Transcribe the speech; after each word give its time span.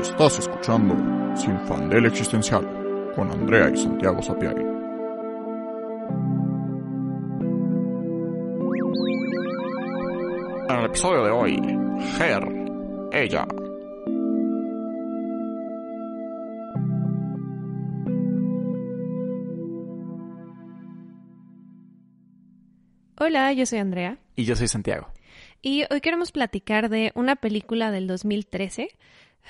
Estás 0.00 0.38
escuchando 0.38 0.94
Sin 1.36 1.58
Fandel 1.60 2.04
Existencial 2.06 3.12
con 3.14 3.30
Andrea 3.30 3.70
y 3.70 3.76
Santiago 3.78 4.20
Sapiari. 4.20 4.62
En 10.68 10.76
el 10.76 10.84
episodio 10.84 11.24
de 11.24 11.30
hoy, 11.30 11.56
Her, 12.20 12.44
ella. 13.12 13.46
Hola, 23.18 23.52
yo 23.54 23.64
soy 23.64 23.78
Andrea. 23.78 24.18
Y 24.36 24.44
yo 24.44 24.56
soy 24.56 24.68
Santiago. 24.68 25.08
Y 25.62 25.84
hoy 25.90 26.02
queremos 26.02 26.32
platicar 26.32 26.90
de 26.90 27.12
una 27.14 27.36
película 27.36 27.90
del 27.90 28.06
2013, 28.06 28.88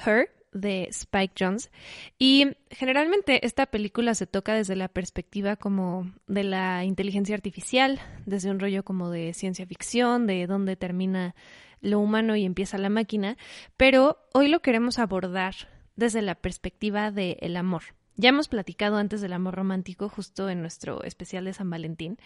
Her, 0.05 0.36
de 0.57 0.89
Spike 0.91 1.35
Jones. 1.39 1.71
Y 2.19 2.57
generalmente 2.71 3.45
esta 3.47 3.67
película 3.67 4.15
se 4.15 4.27
toca 4.27 4.55
desde 4.55 4.77
la 4.77 4.89
perspectiva 4.89 5.57
como 5.57 6.11
de 6.27 6.45
la 6.45 6.85
inteligencia 6.85 7.35
artificial, 7.35 8.01
desde 8.25 8.51
un 8.51 8.61
rollo 8.61 8.85
como 8.85 9.11
de 9.11 9.35
ciencia 9.35 9.67
ficción, 9.67 10.27
de 10.27 10.47
dónde 10.47 10.77
termina 10.77 11.35
lo 11.81 12.01
humano 12.01 12.37
y 12.37 12.45
empieza 12.45 12.79
la 12.79 12.89
máquina. 12.89 13.37
Pero 13.77 14.19
hoy 14.33 14.49
lo 14.49 14.61
queremos 14.61 14.99
abordar 14.99 15.55
desde 15.95 16.23
la 16.23 16.35
perspectiva 16.35 17.11
del 17.11 17.57
amor. 17.57 17.83
Ya 18.17 18.31
hemos 18.31 18.49
platicado 18.49 18.97
antes 18.97 19.21
del 19.21 19.35
amor 19.35 19.55
romántico 19.55 20.09
justo 20.09 20.49
en 20.49 20.61
nuestro 20.61 21.03
especial 21.03 21.45
de 21.45 21.53
San 21.53 21.69
Valentín. 21.69 22.17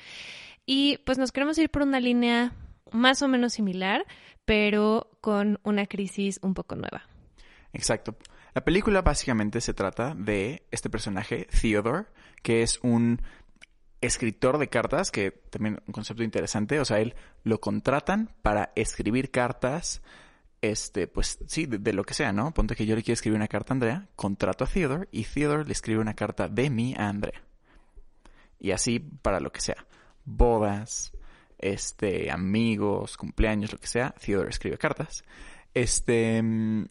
Y 0.64 0.98
pues 0.98 1.18
nos 1.18 1.32
queremos 1.32 1.58
ir 1.58 1.68
por 1.68 1.82
una 1.82 1.98
línea 1.98 2.52
más 2.92 3.22
o 3.22 3.28
menos 3.28 3.52
similar, 3.52 4.06
pero 4.44 5.10
con 5.20 5.58
una 5.64 5.86
crisis 5.86 6.38
un 6.42 6.54
poco 6.54 6.76
nueva. 6.76 7.09
Exacto. 7.72 8.16
La 8.54 8.64
película 8.64 9.02
básicamente 9.02 9.60
se 9.60 9.74
trata 9.74 10.14
de 10.14 10.66
este 10.70 10.90
personaje, 10.90 11.46
Theodore, 11.60 12.06
que 12.42 12.62
es 12.62 12.80
un 12.82 13.20
escritor 14.00 14.58
de 14.58 14.68
cartas, 14.68 15.10
que 15.10 15.30
también 15.30 15.80
un 15.86 15.92
concepto 15.92 16.22
interesante, 16.22 16.80
o 16.80 16.84
sea, 16.84 17.00
él 17.00 17.14
lo 17.44 17.60
contratan 17.60 18.34
para 18.42 18.72
escribir 18.74 19.30
cartas, 19.30 20.02
este, 20.62 21.06
pues 21.06 21.38
sí, 21.46 21.66
de, 21.66 21.92
lo 21.92 22.04
que 22.04 22.14
sea, 22.14 22.32
¿no? 22.32 22.52
Ponte 22.52 22.74
que 22.74 22.86
yo 22.86 22.96
le 22.96 23.02
quiero 23.02 23.14
escribir 23.14 23.36
una 23.36 23.48
carta 23.48 23.72
a 23.72 23.76
Andrea, 23.76 24.08
contrato 24.16 24.64
a 24.64 24.66
Theodore 24.66 25.08
y 25.10 25.24
Theodore 25.24 25.64
le 25.64 25.72
escribe 25.72 26.00
una 26.00 26.14
carta 26.14 26.48
de 26.48 26.70
mí 26.70 26.94
a 26.98 27.08
Andrea. 27.08 27.42
Y 28.58 28.72
así 28.72 29.00
para 29.00 29.40
lo 29.40 29.52
que 29.52 29.60
sea. 29.60 29.86
Bodas, 30.24 31.12
este, 31.58 32.30
amigos, 32.30 33.16
cumpleaños, 33.16 33.72
lo 33.72 33.78
que 33.78 33.86
sea, 33.86 34.14
Theodore 34.20 34.50
escribe 34.50 34.76
cartas. 34.76 35.24
Este, 35.72 36.42
mm, 36.42 36.86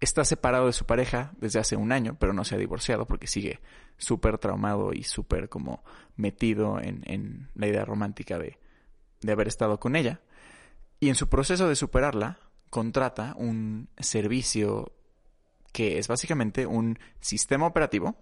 está 0.00 0.24
separado 0.24 0.66
de 0.66 0.72
su 0.72 0.86
pareja 0.86 1.32
desde 1.38 1.58
hace 1.58 1.76
un 1.76 1.92
año, 1.92 2.16
pero 2.18 2.32
no 2.32 2.44
se 2.44 2.54
ha 2.54 2.58
divorciado 2.58 3.06
porque 3.06 3.26
sigue 3.26 3.60
súper 3.98 4.38
traumado 4.38 4.92
y 4.92 5.02
súper 5.02 5.48
como 5.48 5.84
metido 6.16 6.80
en, 6.80 7.02
en, 7.06 7.50
la 7.54 7.66
idea 7.66 7.84
romántica 7.84 8.38
de, 8.38 8.58
de 9.20 9.32
haber 9.32 9.48
estado 9.48 9.78
con 9.78 9.96
ella. 9.96 10.20
Y 11.00 11.08
en 11.08 11.14
su 11.14 11.28
proceso 11.28 11.68
de 11.68 11.76
superarla, 11.76 12.38
contrata 12.70 13.34
un 13.36 13.88
servicio 13.98 14.92
que 15.72 15.98
es 15.98 16.08
básicamente 16.08 16.66
un 16.66 16.98
sistema 17.20 17.66
operativo 17.66 18.16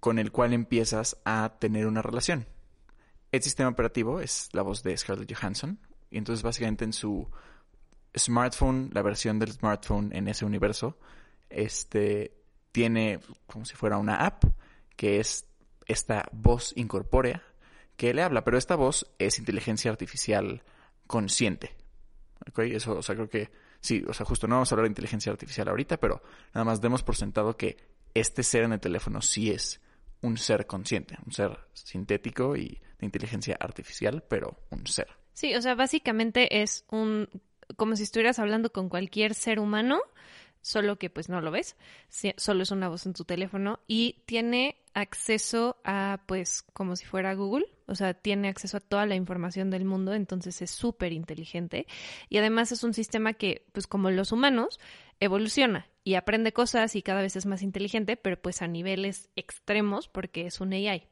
con 0.00 0.18
el 0.18 0.32
cual 0.32 0.52
empiezas 0.52 1.16
a 1.24 1.56
tener 1.58 1.86
una 1.86 2.02
relación. 2.02 2.46
El 3.30 3.42
sistema 3.42 3.70
operativo 3.70 4.20
es 4.20 4.48
la 4.52 4.62
voz 4.62 4.82
de 4.82 4.96
Scarlett 4.96 5.32
Johansson 5.34 5.78
y 6.10 6.18
entonces 6.18 6.42
básicamente 6.42 6.84
en 6.84 6.92
su 6.92 7.28
smartphone, 8.16 8.90
la 8.92 9.02
versión 9.02 9.38
del 9.38 9.52
smartphone 9.52 10.10
en 10.14 10.28
ese 10.28 10.44
universo, 10.44 10.98
este 11.48 12.32
tiene 12.72 13.20
como 13.46 13.64
si 13.64 13.74
fuera 13.74 13.98
una 13.98 14.24
app 14.24 14.44
que 14.96 15.20
es 15.20 15.46
esta 15.86 16.28
voz 16.32 16.72
incorpórea 16.76 17.42
que 17.96 18.14
le 18.14 18.22
habla, 18.22 18.44
pero 18.44 18.58
esta 18.58 18.76
voz 18.76 19.06
es 19.18 19.38
inteligencia 19.38 19.90
artificial 19.90 20.62
consciente. 21.06 21.76
¿Ok? 22.48 22.60
Eso, 22.60 22.96
o 22.98 23.02
sea, 23.02 23.14
creo 23.14 23.28
que 23.28 23.50
sí, 23.80 24.02
o 24.08 24.12
sea, 24.12 24.26
justo 24.26 24.48
no 24.48 24.56
vamos 24.56 24.72
a 24.72 24.74
hablar 24.74 24.84
de 24.84 24.92
inteligencia 24.92 25.30
artificial 25.30 25.68
ahorita, 25.68 25.98
pero 25.98 26.22
nada 26.54 26.64
más 26.64 26.80
demos 26.80 27.02
por 27.02 27.16
sentado 27.16 27.56
que 27.56 27.76
este 28.14 28.42
ser 28.42 28.64
en 28.64 28.72
el 28.72 28.80
teléfono 28.80 29.20
sí 29.20 29.50
es 29.50 29.80
un 30.22 30.38
ser 30.38 30.66
consciente, 30.66 31.16
un 31.26 31.32
ser 31.32 31.58
sintético 31.72 32.56
y 32.56 32.80
de 32.98 33.06
inteligencia 33.06 33.56
artificial, 33.60 34.24
pero 34.28 34.64
un 34.70 34.86
ser. 34.86 35.08
Sí, 35.34 35.54
o 35.54 35.62
sea, 35.62 35.74
básicamente 35.74 36.62
es 36.62 36.84
un 36.90 37.28
como 37.76 37.96
si 37.96 38.04
estuvieras 38.04 38.38
hablando 38.38 38.72
con 38.72 38.88
cualquier 38.88 39.34
ser 39.34 39.58
humano, 39.58 40.00
solo 40.62 40.96
que 40.96 41.10
pues 41.10 41.28
no 41.28 41.40
lo 41.40 41.50
ves, 41.50 41.76
solo 42.36 42.62
es 42.62 42.70
una 42.70 42.88
voz 42.88 43.04
en 43.06 43.14
tu 43.14 43.24
teléfono 43.24 43.80
y 43.86 44.22
tiene 44.26 44.76
acceso 44.94 45.76
a 45.84 46.22
pues 46.26 46.62
como 46.72 46.96
si 46.96 47.04
fuera 47.04 47.34
Google, 47.34 47.66
o 47.86 47.94
sea, 47.94 48.14
tiene 48.14 48.48
acceso 48.48 48.76
a 48.76 48.80
toda 48.80 49.06
la 49.06 49.16
información 49.16 49.70
del 49.70 49.84
mundo, 49.84 50.14
entonces 50.14 50.62
es 50.62 50.70
súper 50.70 51.12
inteligente 51.12 51.86
y 52.28 52.38
además 52.38 52.72
es 52.72 52.84
un 52.84 52.94
sistema 52.94 53.32
que 53.32 53.66
pues 53.72 53.86
como 53.86 54.10
los 54.10 54.32
humanos 54.32 54.78
evoluciona 55.18 55.88
y 56.04 56.14
aprende 56.14 56.52
cosas 56.52 56.94
y 56.96 57.02
cada 57.02 57.22
vez 57.22 57.36
es 57.36 57.46
más 57.46 57.62
inteligente, 57.62 58.16
pero 58.16 58.40
pues 58.40 58.62
a 58.62 58.68
niveles 58.68 59.30
extremos 59.36 60.08
porque 60.08 60.46
es 60.46 60.60
un 60.60 60.72
AI. 60.72 61.06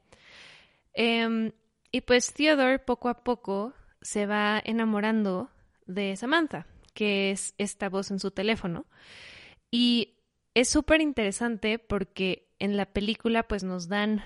Em, 0.93 1.51
y 1.91 2.01
pues 2.01 2.33
Theodore 2.33 2.79
poco 2.79 3.09
a 3.09 3.23
poco 3.23 3.73
se 4.01 4.25
va 4.25 4.61
enamorando 4.63 5.49
de 5.93 6.15
Samantha, 6.15 6.67
que 6.93 7.31
es 7.31 7.53
esta 7.57 7.89
voz 7.89 8.11
en 8.11 8.19
su 8.19 8.31
teléfono. 8.31 8.85
Y 9.69 10.15
es 10.53 10.69
súper 10.69 11.01
interesante 11.01 11.79
porque 11.79 12.47
en 12.59 12.77
la 12.77 12.85
película 12.85 13.43
pues 13.43 13.63
nos 13.63 13.87
dan 13.87 14.21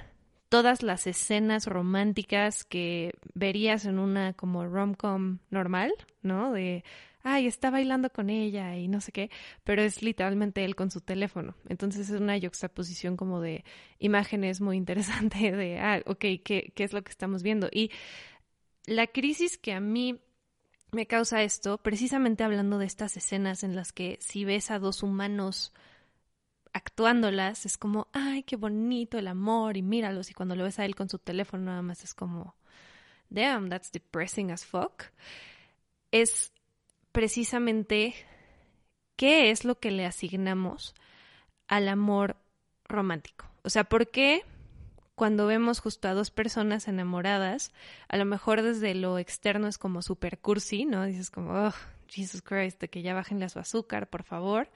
todas 0.49 0.83
las 0.83 1.07
escenas 1.07 1.65
románticas 1.65 2.63
que 2.63 3.13
verías 3.33 3.85
en 3.85 3.99
una 3.99 4.33
como 4.33 4.65
rom-com 4.65 5.39
normal, 5.49 5.93
¿no? 6.21 6.51
De, 6.51 6.83
ay, 7.23 7.47
está 7.47 7.71
bailando 7.71 8.09
con 8.09 8.29
ella 8.29 8.77
y 8.77 8.87
no 8.87 9.01
sé 9.01 9.11
qué, 9.11 9.31
pero 9.63 9.81
es 9.81 10.01
literalmente 10.01 10.63
él 10.63 10.75
con 10.75 10.91
su 10.91 11.01
teléfono. 11.01 11.55
Entonces 11.67 12.09
es 12.09 12.21
una 12.21 12.39
juxtaposición 12.39 13.17
como 13.17 13.41
de 13.41 13.63
imágenes 13.99 14.61
muy 14.61 14.77
interesante 14.77 15.51
de, 15.51 15.79
ah, 15.79 16.01
ok, 16.05 16.19
¿qué, 16.43 16.71
qué 16.75 16.83
es 16.83 16.93
lo 16.93 17.03
que 17.03 17.11
estamos 17.11 17.43
viendo? 17.43 17.67
Y 17.71 17.91
la 18.85 19.07
crisis 19.07 19.57
que 19.57 19.73
a 19.73 19.79
mí 19.79 20.19
me 20.91 21.07
causa 21.07 21.43
esto, 21.43 21.77
precisamente 21.77 22.43
hablando 22.43 22.77
de 22.77 22.85
estas 22.85 23.17
escenas 23.17 23.63
en 23.63 23.75
las 23.75 23.91
que 23.91 24.17
si 24.21 24.45
ves 24.45 24.71
a 24.71 24.79
dos 24.79 25.03
humanos 25.03 25.73
actuándolas, 26.73 27.65
es 27.65 27.77
como, 27.77 28.07
ay, 28.11 28.43
qué 28.43 28.55
bonito 28.55 29.17
el 29.17 29.27
amor 29.27 29.77
y 29.77 29.81
míralos, 29.81 30.29
y 30.29 30.33
cuando 30.33 30.55
lo 30.55 30.65
ves 30.65 30.79
a 30.79 30.85
él 30.85 30.95
con 30.95 31.09
su 31.09 31.19
teléfono 31.19 31.65
nada 31.65 31.81
más 31.81 32.03
es 32.03 32.13
como, 32.13 32.55
damn, 33.29 33.69
that's 33.69 33.91
depressing 33.91 34.51
as 34.51 34.65
fuck. 34.65 35.03
Es 36.11 36.53
precisamente 37.11 38.13
qué 39.15 39.51
es 39.51 39.63
lo 39.63 39.79
que 39.79 39.91
le 39.91 40.05
asignamos 40.05 40.93
al 41.67 41.87
amor 41.87 42.35
romántico. 42.87 43.45
O 43.63 43.69
sea, 43.69 43.85
¿por 43.85 44.11
qué 44.11 44.43
cuando 45.15 45.47
vemos 45.47 45.79
justo 45.79 46.07
a 46.07 46.13
dos 46.13 46.29
personas 46.29 46.87
enamoradas, 46.87 47.71
a 48.09 48.17
lo 48.17 48.25
mejor 48.25 48.61
desde 48.61 48.93
lo 48.93 49.17
externo 49.17 49.67
es 49.67 49.77
como 49.77 50.01
super 50.01 50.39
cursi, 50.39 50.85
¿no? 50.85 51.05
Dices 51.05 51.31
como, 51.31 51.53
oh, 51.53 51.73
Jesus 52.07 52.41
Christ, 52.41 52.79
de 52.81 52.89
que 52.89 53.01
ya 53.01 53.13
bajen 53.13 53.49
su 53.49 53.59
azúcar, 53.59 54.09
por 54.09 54.23
favor. 54.23 54.69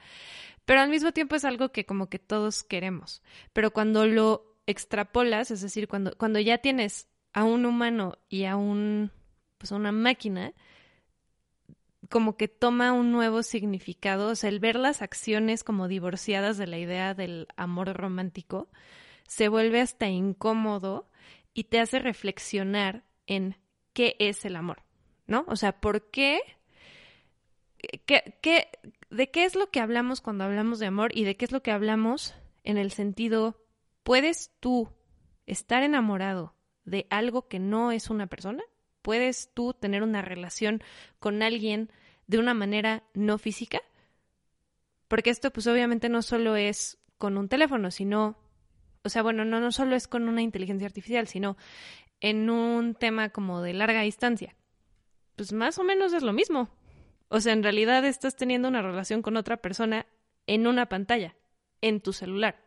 Pero 0.64 0.80
al 0.80 0.88
mismo 0.88 1.12
tiempo 1.12 1.36
es 1.36 1.44
algo 1.44 1.70
que 1.72 1.84
como 1.84 2.08
que 2.08 2.18
todos 2.18 2.62
queremos. 2.62 3.22
Pero 3.52 3.70
cuando 3.72 4.06
lo 4.06 4.56
extrapolas, 4.66 5.50
es 5.50 5.60
decir, 5.60 5.88
cuando, 5.88 6.16
cuando 6.16 6.40
ya 6.40 6.58
tienes 6.58 7.08
a 7.32 7.44
un 7.44 7.66
humano 7.66 8.18
y 8.28 8.44
a 8.44 8.56
un, 8.56 9.12
pues 9.58 9.72
una 9.72 9.92
máquina, 9.92 10.54
como 12.08 12.36
que 12.36 12.48
toma 12.48 12.92
un 12.92 13.12
nuevo 13.12 13.42
significado, 13.42 14.28
o 14.28 14.34
sea, 14.34 14.48
el 14.48 14.58
ver 14.58 14.76
las 14.76 15.02
acciones 15.02 15.64
como 15.64 15.86
divorciadas 15.86 16.56
de 16.58 16.66
la 16.66 16.78
idea 16.78 17.14
del 17.14 17.46
amor 17.56 17.92
romántico, 17.94 18.68
se 19.30 19.46
vuelve 19.46 19.80
hasta 19.80 20.08
incómodo 20.08 21.08
y 21.54 21.64
te 21.64 21.78
hace 21.78 22.00
reflexionar 22.00 23.04
en 23.28 23.56
qué 23.92 24.16
es 24.18 24.44
el 24.44 24.56
amor, 24.56 24.82
¿no? 25.28 25.44
O 25.46 25.54
sea, 25.54 25.80
¿por 25.80 26.10
qué? 26.10 26.40
¿Qué, 28.06 28.38
qué 28.42 28.66
de 29.08 29.30
qué 29.30 29.44
es 29.44 29.54
lo 29.54 29.70
que 29.70 29.78
hablamos 29.78 30.20
cuando 30.20 30.42
hablamos 30.42 30.80
de 30.80 30.86
amor 30.86 31.16
y 31.16 31.22
de 31.22 31.36
qué 31.36 31.44
es 31.44 31.52
lo 31.52 31.62
que 31.62 31.70
hablamos 31.70 32.34
en 32.64 32.76
el 32.76 32.90
sentido, 32.90 33.62
¿puedes 34.02 34.50
tú 34.58 34.90
estar 35.46 35.84
enamorado 35.84 36.56
de 36.84 37.06
algo 37.08 37.46
que 37.46 37.60
no 37.60 37.92
es 37.92 38.10
una 38.10 38.26
persona? 38.26 38.64
¿Puedes 39.00 39.54
tú 39.54 39.74
tener 39.74 40.02
una 40.02 40.22
relación 40.22 40.82
con 41.20 41.44
alguien 41.44 41.92
de 42.26 42.38
una 42.38 42.52
manera 42.52 43.04
no 43.14 43.38
física? 43.38 43.80
Porque 45.06 45.30
esto 45.30 45.52
pues 45.52 45.68
obviamente 45.68 46.08
no 46.08 46.20
solo 46.20 46.56
es 46.56 46.98
con 47.16 47.38
un 47.38 47.48
teléfono, 47.48 47.92
sino 47.92 48.39
o 49.02 49.08
sea, 49.08 49.22
bueno, 49.22 49.44
no, 49.44 49.60
no 49.60 49.72
solo 49.72 49.96
es 49.96 50.08
con 50.08 50.28
una 50.28 50.42
inteligencia 50.42 50.86
artificial, 50.86 51.26
sino 51.26 51.56
en 52.20 52.50
un 52.50 52.94
tema 52.94 53.30
como 53.30 53.62
de 53.62 53.72
larga 53.72 54.02
distancia. 54.02 54.54
Pues 55.36 55.52
más 55.52 55.78
o 55.78 55.84
menos 55.84 56.12
es 56.12 56.22
lo 56.22 56.32
mismo. 56.32 56.68
O 57.28 57.40
sea, 57.40 57.52
en 57.52 57.62
realidad 57.62 58.04
estás 58.04 58.36
teniendo 58.36 58.68
una 58.68 58.82
relación 58.82 59.22
con 59.22 59.36
otra 59.36 59.56
persona 59.58 60.06
en 60.46 60.66
una 60.66 60.86
pantalla, 60.86 61.36
en 61.80 62.00
tu 62.00 62.12
celular 62.12 62.62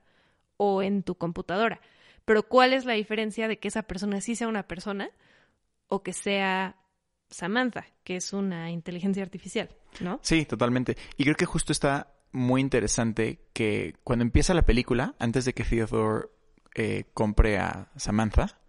o 0.58 0.82
en 0.82 1.04
tu 1.04 1.16
computadora. 1.16 1.82
Pero 2.26 2.44
¿cuál 2.44 2.74
es 2.74 2.86
la 2.86 2.94
diferencia 2.94 3.48
de 3.48 3.60
que 3.60 3.68
esa 3.68 3.84
persona 3.84 4.22
sí 4.22 4.36
sea 4.36 4.48
una 4.48 4.68
persona 4.68 5.12
o 5.88 6.02
que 6.02 6.14
sea 6.14 6.78
Samantha, 7.30 7.86
que 8.04 8.16
es 8.16 8.32
una 8.32 8.72
inteligencia 8.72 9.24
artificial, 9.24 9.70
¿no? 10.00 10.20
Sí, 10.24 10.46
totalmente. 10.46 10.96
Y 11.18 11.24
creo 11.26 11.36
que 11.36 11.46
justo 11.46 11.72
está 11.72 12.13
muy 12.34 12.62
interesante 12.62 13.40
que 13.54 13.96
cuando 14.04 14.24
empieza 14.24 14.54
la 14.54 14.64
película, 14.64 15.16
antes 15.20 15.46
de 15.46 15.54
que 15.54 15.64
Theodore 15.64 16.28
eh, 16.76 17.06
compre 17.14 17.60
a 17.60 17.90
Samantha, 17.96 18.60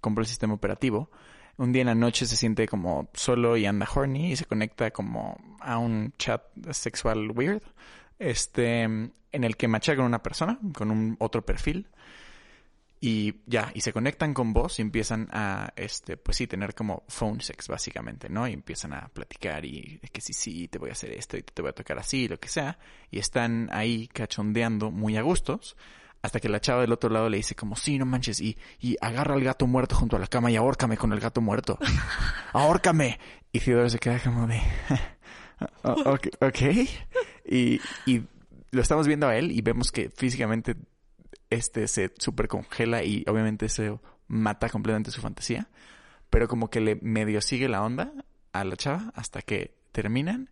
compre 0.00 0.22
el 0.22 0.28
sistema 0.28 0.54
operativo, 0.54 1.10
un 1.56 1.72
día 1.72 1.82
en 1.82 1.88
la 1.88 1.94
noche 1.96 2.24
se 2.24 2.36
siente 2.36 2.68
como 2.68 3.10
solo 3.14 3.56
y 3.56 3.66
anda 3.66 3.88
horny 3.92 4.32
y 4.32 4.36
se 4.36 4.44
conecta 4.44 4.92
como 4.92 5.36
a 5.60 5.78
un 5.78 6.14
chat 6.16 6.42
sexual 6.70 7.32
weird, 7.32 7.62
este, 8.20 8.82
en 8.82 9.12
el 9.32 9.56
que 9.56 9.66
macha 9.66 9.96
con 9.96 10.04
una 10.04 10.22
persona, 10.22 10.58
con 10.72 10.90
un 10.92 11.16
otro 11.18 11.44
perfil. 11.44 11.88
Y 13.00 13.42
ya, 13.46 13.70
y 13.74 13.80
se 13.80 13.92
conectan 13.92 14.34
con 14.34 14.52
vos 14.52 14.78
y 14.80 14.82
empiezan 14.82 15.28
a, 15.30 15.72
este, 15.76 16.16
pues 16.16 16.36
sí, 16.36 16.48
tener 16.48 16.74
como 16.74 17.04
phone 17.08 17.40
sex, 17.40 17.68
básicamente, 17.68 18.28
¿no? 18.28 18.48
Y 18.48 18.52
empiezan 18.52 18.92
a 18.92 19.08
platicar 19.08 19.64
y 19.64 20.00
que 20.12 20.20
sí, 20.20 20.32
sí, 20.32 20.66
te 20.66 20.78
voy 20.78 20.90
a 20.90 20.92
hacer 20.92 21.12
esto 21.12 21.36
y 21.36 21.42
te 21.42 21.62
voy 21.62 21.70
a 21.70 21.74
tocar 21.74 21.98
así, 21.98 22.26
lo 22.26 22.40
que 22.40 22.48
sea. 22.48 22.78
Y 23.10 23.20
están 23.20 23.68
ahí 23.72 24.08
cachondeando 24.08 24.90
muy 24.90 25.16
a 25.16 25.22
gustos. 25.22 25.76
Hasta 26.20 26.40
que 26.40 26.48
la 26.48 26.60
chava 26.60 26.80
del 26.80 26.92
otro 26.92 27.10
lado 27.10 27.28
le 27.28 27.36
dice 27.36 27.54
como, 27.54 27.76
sí, 27.76 27.96
no 27.96 28.04
manches, 28.04 28.40
y, 28.40 28.58
y 28.80 28.96
agarra 29.00 29.34
al 29.34 29.44
gato 29.44 29.68
muerto 29.68 29.94
junto 29.94 30.16
a 30.16 30.18
la 30.18 30.26
cama 30.26 30.50
y 30.50 30.56
ahórcame 30.56 30.96
con 30.96 31.12
el 31.12 31.20
gato 31.20 31.40
muerto. 31.40 31.78
ahórcame. 32.52 33.20
Y 33.52 33.60
Theodore 33.60 33.90
se 33.90 34.00
queda 34.00 34.18
como 34.18 34.48
de, 34.48 34.60
ok. 35.84 36.28
okay. 36.40 36.88
Y, 37.44 37.80
y 38.04 38.22
lo 38.72 38.82
estamos 38.82 39.06
viendo 39.06 39.28
a 39.28 39.36
él 39.36 39.52
y 39.52 39.62
vemos 39.62 39.92
que 39.92 40.10
físicamente 40.10 40.74
este 41.50 41.88
se 41.88 42.12
super 42.18 42.48
congela 42.48 43.02
y 43.02 43.24
obviamente 43.26 43.68
se 43.68 43.98
mata 44.26 44.68
completamente 44.68 45.10
su 45.10 45.20
fantasía. 45.20 45.68
Pero 46.30 46.48
como 46.48 46.68
que 46.68 46.80
le 46.80 46.96
medio 46.96 47.40
sigue 47.40 47.68
la 47.68 47.82
onda 47.82 48.12
a 48.52 48.64
la 48.64 48.76
chava 48.76 49.12
hasta 49.14 49.42
que 49.42 49.74
terminan 49.92 50.50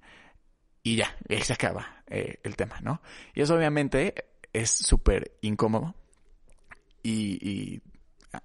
y 0.83 0.97
ya, 0.97 1.17
y 1.29 1.37
se 1.39 1.53
acaba 1.53 2.05
eh, 2.07 2.39
el 2.45 2.57
tema, 2.57 2.81
¿no? 2.81 3.03
Y 3.35 3.43
eso 3.43 3.57
obviamente 3.57 4.15
es 4.53 4.71
súper 4.71 5.37
incómodo 5.41 5.95
y, 7.03 7.49
y, 7.49 7.83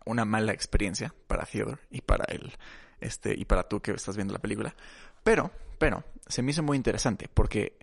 una 0.06 0.26
mala 0.26 0.52
experiencia 0.52 1.14
para 1.28 1.46
Theodore 1.46 1.82
y 1.90 2.02
para 2.02 2.26
él, 2.26 2.52
este, 3.00 3.34
y 3.38 3.46
para 3.46 3.68
tú 3.68 3.82
que 3.82 3.92
estás 3.92 4.16
viendo 4.16 4.34
la 4.34 4.40
película. 4.40 4.76
Pero, 5.24 5.52
pero, 5.78 6.04
se 6.28 6.42
me 6.42 6.52
hizo 6.52 6.64
muy 6.64 6.78
interesante 6.78 7.30
porque 7.32 7.78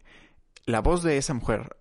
la 0.64 0.80
voz 0.80 1.02
de 1.02 1.18
esa 1.18 1.34
mujer 1.34 1.76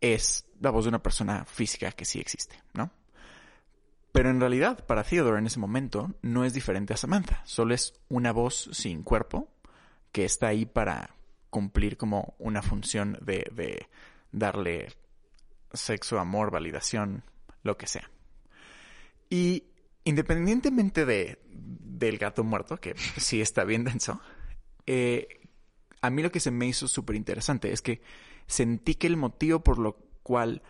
es 0.00 0.46
la 0.60 0.70
voz 0.70 0.84
de 0.84 0.90
una 0.90 1.02
persona 1.02 1.44
física 1.44 1.92
que 1.92 2.04
sí 2.04 2.18
existe, 2.18 2.62
¿no? 2.74 2.90
Pero 4.12 4.30
en 4.30 4.40
realidad, 4.40 4.84
para 4.86 5.04
Theodore 5.04 5.38
en 5.38 5.46
ese 5.46 5.60
momento, 5.60 6.14
no 6.22 6.44
es 6.44 6.54
diferente 6.54 6.94
a 6.94 6.96
Samantha. 6.96 7.42
Solo 7.44 7.74
es 7.74 7.94
una 8.08 8.32
voz 8.32 8.70
sin 8.72 9.02
cuerpo 9.02 9.48
que 10.12 10.24
está 10.24 10.48
ahí 10.48 10.64
para 10.64 11.14
cumplir 11.50 11.96
como 11.96 12.34
una 12.38 12.62
función 12.62 13.18
de, 13.20 13.46
de 13.52 13.86
darle 14.32 14.88
sexo, 15.72 16.18
amor, 16.18 16.50
validación, 16.50 17.22
lo 17.62 17.76
que 17.76 17.86
sea. 17.86 18.10
Y 19.30 19.64
independientemente 20.04 21.04
de, 21.04 21.38
del 21.48 22.18
gato 22.18 22.44
muerto, 22.44 22.78
que 22.78 22.94
sí 23.18 23.40
está 23.40 23.64
bien 23.64 23.84
denso, 23.84 24.20
eh, 24.86 25.40
a 26.00 26.10
mí 26.10 26.22
lo 26.22 26.32
que 26.32 26.40
se 26.40 26.50
me 26.50 26.66
hizo 26.66 26.88
súper 26.88 27.16
interesante 27.16 27.72
es 27.72 27.82
que 27.82 28.00
sentí 28.48 28.96
que 28.96 29.06
el 29.06 29.16
motivo 29.16 29.60
por 29.60 29.78
lo 29.78 29.96
cual 30.24 30.62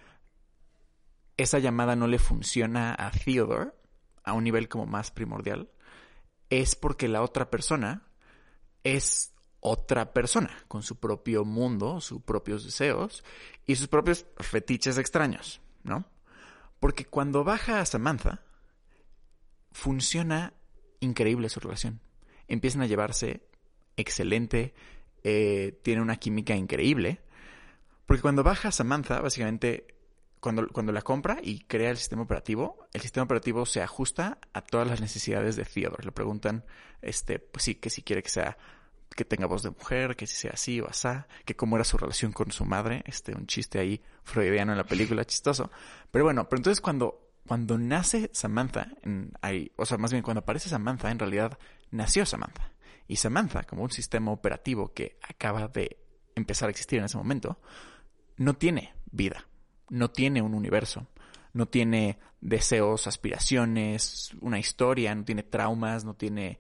esa 1.39 1.59
llamada 1.59 1.97
no 1.97 2.07
le 2.07 2.19
funciona 2.19 2.95
a 2.95 3.11
Theodore, 3.11 3.73
a 4.25 4.35
un 4.35 4.45
nivel 4.45 4.69
como 4.69 4.85
más 4.85 5.11
primordial, 5.11 5.71
es 6.51 6.77
porque 6.77 7.09
la 7.09 7.23
otra 7.23 7.51
persona 7.51 8.03
es 8.85 9.33
otra 9.61 10.13
persona, 10.13 10.51
con 10.69 10.83
su 10.83 10.99
propio 10.99 11.45
mundo, 11.45 12.01
sus 12.01 12.23
propios 12.23 12.65
deseos 12.65 13.25
y 13.67 13.77
sus 13.77 13.89
propios 13.89 14.27
fetiches 14.39 14.99
extraños, 14.99 15.61
¿no? 15.83 16.05
Porque 16.81 17.05
cuando 17.05 17.45
baja 17.45 17.81
a 17.81 17.87
Samantha, 17.87 18.43
funciona 19.73 20.55
increíble 21.01 21.49
su 21.49 21.61
relación. 21.61 22.01
Empiezan 22.47 22.83
a 22.83 22.87
llevarse 22.87 23.49
excelente, 23.97 24.75
eh, 25.23 25.81
tiene 25.83 26.03
una 26.03 26.17
química 26.17 26.55
increíble, 26.55 27.21
porque 28.09 28.23
cuando 28.23 28.43
baja 28.43 28.73
Samantha, 28.73 29.21
básicamente, 29.21 29.87
cuando, 30.41 30.67
cuando 30.69 30.93
la 30.93 31.03
compra 31.03 31.41
y 31.43 31.59
crea 31.61 31.91
el 31.91 31.99
sistema 31.99 32.23
operativo, 32.23 32.89
el 32.95 33.03
sistema 33.03 33.25
operativo 33.25 33.67
se 33.67 33.83
ajusta 33.83 34.39
a 34.55 34.63
todas 34.63 34.89
las 34.89 35.03
necesidades 35.03 35.57
de 35.57 35.67
Theodore. 35.67 36.07
Le 36.07 36.13
preguntan, 36.13 36.65
este, 37.03 37.39
pues 37.39 37.65
sí, 37.65 37.75
que 37.75 37.91
si 37.91 38.01
quiere 38.01 38.23
que 38.23 38.31
sea, 38.31 38.57
que 39.15 39.27
tenga 39.27 39.45
voz 39.45 39.63
de 39.63 39.69
mujer, 39.69 40.17
que 40.17 40.27
si 40.27 40.37
sea 40.37 40.53
así 40.55 40.81
o 40.81 40.89
asá, 40.89 41.29
que 41.45 41.55
cómo 41.55 41.77
era 41.77 41.85
su 41.85 41.99
relación 41.99 42.33
con 42.33 42.51
su 42.51 42.65
madre, 42.65 43.03
este, 43.05 43.35
un 43.35 43.47
chiste 43.47 43.79
ahí 43.79 44.01
freudiano 44.25 44.73
en 44.73 44.79
la 44.79 44.85
película, 44.85 45.27
chistoso. 45.27 45.71
Pero 46.11 46.25
bueno, 46.25 46.49
pero 46.49 46.61
entonces 46.61 46.81
cuando, 46.81 47.29
cuando 47.47 47.77
nace 47.77 48.31
Samantha, 48.33 48.89
en, 49.03 49.33
ahí, 49.43 49.71
o 49.77 49.85
sea, 49.85 49.99
más 49.99 50.13
bien 50.13 50.23
cuando 50.23 50.41
aparece 50.41 50.71
Samantha, 50.71 51.11
en 51.11 51.19
realidad 51.19 51.59
nació 51.91 52.25
Samantha. 52.25 52.73
Y 53.07 53.17
Samantha, 53.17 53.65
como 53.65 53.83
un 53.83 53.91
sistema 53.91 54.31
operativo 54.31 54.95
que 54.95 55.19
acaba 55.29 55.69
de 55.69 55.99
empezar 56.35 56.69
a 56.69 56.71
existir 56.71 57.01
en 57.01 57.05
ese 57.05 57.19
momento, 57.19 57.61
no 58.39 58.55
tiene 58.55 58.95
vida, 59.11 59.47
no 59.91 60.11
tiene 60.11 60.41
un 60.43 60.55
universo, 60.55 61.07
no 61.53 61.67
tiene 61.67 62.19
deseos, 62.41 63.07
aspiraciones, 63.07 64.31
una 64.41 64.59
historia, 64.59 65.15
no 65.15 65.25
tiene 65.25 65.43
traumas, 65.43 66.05
no 66.05 66.15
tiene, 66.15 66.59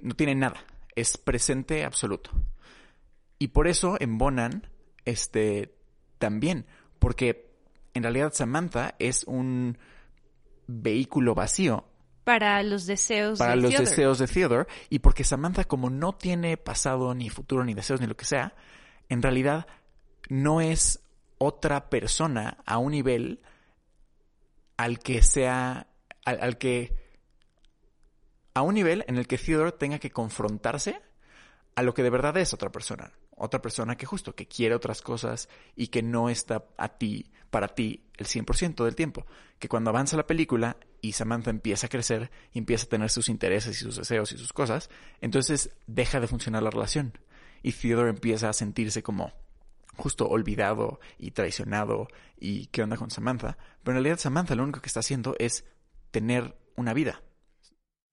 no 0.00 0.14
tiene 0.14 0.34
nada. 0.34 0.64
Es 0.96 1.18
presente 1.18 1.84
absoluto. 1.84 2.30
Y 3.38 3.48
por 3.48 3.68
eso 3.68 3.96
embonan 4.00 4.68
este 5.04 5.74
también, 6.18 6.66
porque 6.98 7.50
en 7.94 8.02
realidad 8.02 8.32
Samantha 8.32 8.94
es 8.98 9.24
un 9.24 9.78
vehículo 10.66 11.34
vacío 11.34 11.86
para 12.24 12.62
los 12.62 12.86
deseos 12.86 13.38
para 13.38 13.56
de 13.56 13.62
los 13.62 13.70
Theodore. 13.70 13.90
deseos 13.90 14.18
de 14.18 14.26
Theodore 14.28 14.66
y 14.88 14.98
porque 15.00 15.24
Samantha 15.24 15.64
como 15.64 15.90
no 15.90 16.14
tiene 16.14 16.56
pasado 16.56 17.14
ni 17.14 17.28
futuro 17.30 17.64
ni 17.64 17.74
deseos 17.74 18.00
ni 18.00 18.06
lo 18.06 18.16
que 18.16 18.26
sea, 18.26 18.54
en 19.08 19.22
realidad 19.22 19.66
no 20.30 20.60
es 20.60 21.02
otra 21.38 21.90
persona 21.90 22.58
a 22.64 22.78
un 22.78 22.92
nivel 22.92 23.42
al 24.76 24.98
que 25.00 25.22
sea, 25.22 25.88
al, 26.24 26.40
al, 26.40 26.56
que, 26.56 26.96
a 28.54 28.62
un 28.62 28.74
nivel 28.74 29.04
en 29.08 29.16
el 29.16 29.26
que 29.26 29.36
Theodore 29.36 29.72
tenga 29.72 29.98
que 29.98 30.10
confrontarse 30.10 31.02
a 31.74 31.82
lo 31.82 31.92
que 31.94 32.02
de 32.02 32.10
verdad 32.10 32.36
es 32.38 32.54
otra 32.54 32.70
persona. 32.70 33.12
Otra 33.36 33.60
persona 33.60 33.96
que 33.96 34.06
justo, 34.06 34.34
que 34.34 34.46
quiere 34.46 34.74
otras 34.74 35.02
cosas 35.02 35.48
y 35.74 35.88
que 35.88 36.02
no 36.02 36.28
está 36.28 36.66
a 36.76 36.90
ti, 36.90 37.32
para 37.50 37.68
ti, 37.68 38.04
el 38.18 38.26
100% 38.26 38.84
del 38.84 38.94
tiempo. 38.94 39.26
Que 39.58 39.68
cuando 39.68 39.90
avanza 39.90 40.16
la 40.16 40.26
película 40.26 40.76
y 41.00 41.12
Samantha 41.12 41.50
empieza 41.50 41.86
a 41.86 41.90
crecer 41.90 42.30
y 42.52 42.58
empieza 42.58 42.84
a 42.84 42.90
tener 42.90 43.10
sus 43.10 43.28
intereses 43.28 43.80
y 43.80 43.84
sus 43.84 43.96
deseos 43.96 44.30
y 44.32 44.38
sus 44.38 44.52
cosas, 44.52 44.90
entonces 45.20 45.74
deja 45.86 46.20
de 46.20 46.28
funcionar 46.28 46.62
la 46.62 46.70
relación. 46.70 47.18
Y 47.62 47.72
Theodore 47.72 48.10
empieza 48.10 48.50
a 48.50 48.52
sentirse 48.52 49.02
como 49.02 49.32
justo 50.00 50.28
olvidado 50.28 50.98
y 51.18 51.32
traicionado 51.32 52.08
y 52.38 52.66
qué 52.66 52.82
onda 52.82 52.96
con 52.96 53.10
Samantha. 53.10 53.58
Pero 53.82 53.96
en 53.96 54.02
realidad 54.02 54.18
Samantha 54.18 54.54
lo 54.54 54.62
único 54.62 54.80
que 54.80 54.88
está 54.88 55.00
haciendo 55.00 55.36
es 55.38 55.64
tener 56.10 56.56
una 56.76 56.94
vida. 56.94 57.22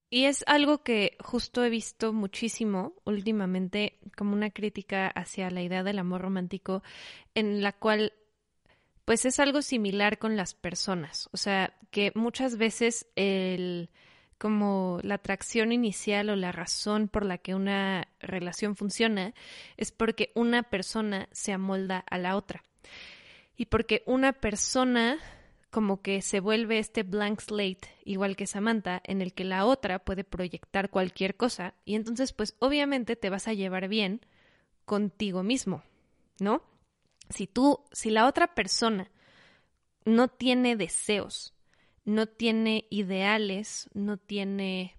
Y 0.09 0.25
es 0.25 0.43
algo 0.47 0.83
que 0.83 1.17
justo 1.19 1.63
he 1.63 1.69
visto 1.69 2.13
muchísimo 2.13 2.93
últimamente 3.03 3.99
como 4.15 4.33
una 4.33 4.51
crítica 4.51 5.07
hacia 5.07 5.49
la 5.49 5.61
idea 5.61 5.83
del 5.83 5.99
amor 5.99 6.21
romántico 6.21 6.81
en 7.35 7.61
la 7.61 7.73
cual 7.73 8.13
pues 9.03 9.25
es 9.25 9.39
algo 9.39 9.61
similar 9.61 10.17
con 10.17 10.35
las 10.35 10.53
personas. 10.53 11.29
O 11.31 11.37
sea, 11.37 11.77
que 11.91 12.11
muchas 12.15 12.57
veces 12.57 13.07
el 13.15 13.89
como 14.37 14.99
la 15.03 15.15
atracción 15.15 15.71
inicial 15.71 16.29
o 16.29 16.35
la 16.35 16.51
razón 16.51 17.07
por 17.07 17.25
la 17.25 17.37
que 17.37 17.55
una 17.55 18.07
relación 18.19 18.75
funciona 18.75 19.33
es 19.77 19.91
porque 19.91 20.31
una 20.35 20.63
persona 20.63 21.27
se 21.31 21.53
amolda 21.53 22.03
a 22.09 22.17
la 22.17 22.35
otra. 22.35 22.63
Y 23.55 23.65
porque 23.65 24.03
una 24.05 24.33
persona 24.33 25.17
como 25.71 26.01
que 26.01 26.21
se 26.21 26.39
vuelve 26.39 26.79
este 26.79 27.03
blank 27.03 27.41
slate, 27.41 27.89
igual 28.05 28.35
que 28.35 28.47
Samantha, 28.47 29.01
en 29.03 29.21
el 29.21 29.33
que 29.33 29.43
la 29.43 29.65
otra 29.65 29.99
puede 29.99 30.23
proyectar 30.23 30.89
cualquier 30.89 31.35
cosa 31.35 31.73
y 31.85 31.95
entonces 31.95 32.33
pues 32.33 32.55
obviamente 32.59 33.15
te 33.15 33.29
vas 33.29 33.47
a 33.47 33.53
llevar 33.53 33.87
bien 33.87 34.25
contigo 34.85 35.43
mismo, 35.43 35.83
¿no? 36.39 36.63
Si 37.29 37.47
tú, 37.47 37.83
si 37.91 38.09
la 38.09 38.27
otra 38.27 38.55
persona 38.55 39.11
no 40.05 40.29
tiene 40.29 40.77
deseos, 40.77 41.53
no 42.07 42.25
tiene 42.25 42.87
ideales, 42.89 43.89
no 43.93 44.15
tiene 44.17 44.95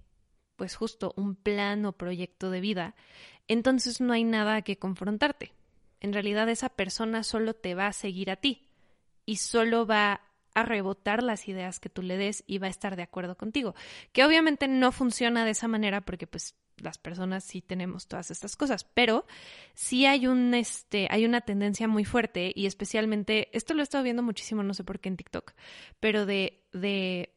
pues 0.56 0.76
justo 0.76 1.14
un 1.16 1.36
plan 1.36 1.86
o 1.86 1.92
proyecto 1.92 2.50
de 2.50 2.60
vida, 2.60 2.94
entonces 3.46 4.00
no 4.00 4.12
hay 4.12 4.24
nada 4.24 4.60
que 4.60 4.78
confrontarte, 4.78 5.54
en 6.00 6.12
realidad 6.12 6.50
esa 6.50 6.68
persona 6.68 7.22
solo 7.22 7.54
te 7.54 7.74
va 7.74 7.86
a 7.86 7.92
seguir 7.94 8.30
a 8.30 8.36
ti 8.36 8.68
y 9.24 9.36
solo 9.36 9.86
va 9.86 10.20
a 10.52 10.62
rebotar 10.64 11.22
las 11.22 11.48
ideas 11.48 11.80
que 11.80 11.88
tú 11.88 12.02
le 12.02 12.18
des 12.18 12.44
y 12.46 12.58
va 12.58 12.66
a 12.66 12.70
estar 12.70 12.94
de 12.96 13.02
acuerdo 13.02 13.36
contigo. 13.36 13.74
Que 14.12 14.24
obviamente 14.24 14.68
no 14.68 14.90
funciona 14.92 15.44
de 15.44 15.52
esa 15.52 15.68
manera 15.68 16.00
porque 16.00 16.26
pues 16.26 16.56
las 16.80 16.98
personas 16.98 17.44
sí 17.44 17.60
tenemos 17.60 18.06
todas 18.06 18.30
estas 18.30 18.56
cosas, 18.56 18.84
pero 18.84 19.26
sí 19.74 20.06
hay 20.06 20.26
un 20.26 20.54
este 20.54 21.08
hay 21.10 21.24
una 21.24 21.40
tendencia 21.40 21.88
muy 21.88 22.04
fuerte 22.04 22.52
y 22.54 22.66
especialmente 22.66 23.48
esto 23.52 23.74
lo 23.74 23.80
he 23.80 23.84
estado 23.84 24.04
viendo 24.04 24.22
muchísimo, 24.22 24.62
no 24.62 24.74
sé 24.74 24.84
por 24.84 25.00
qué 25.00 25.08
en 25.08 25.16
TikTok, 25.16 25.52
pero 26.00 26.26
de 26.26 26.62
de 26.72 27.34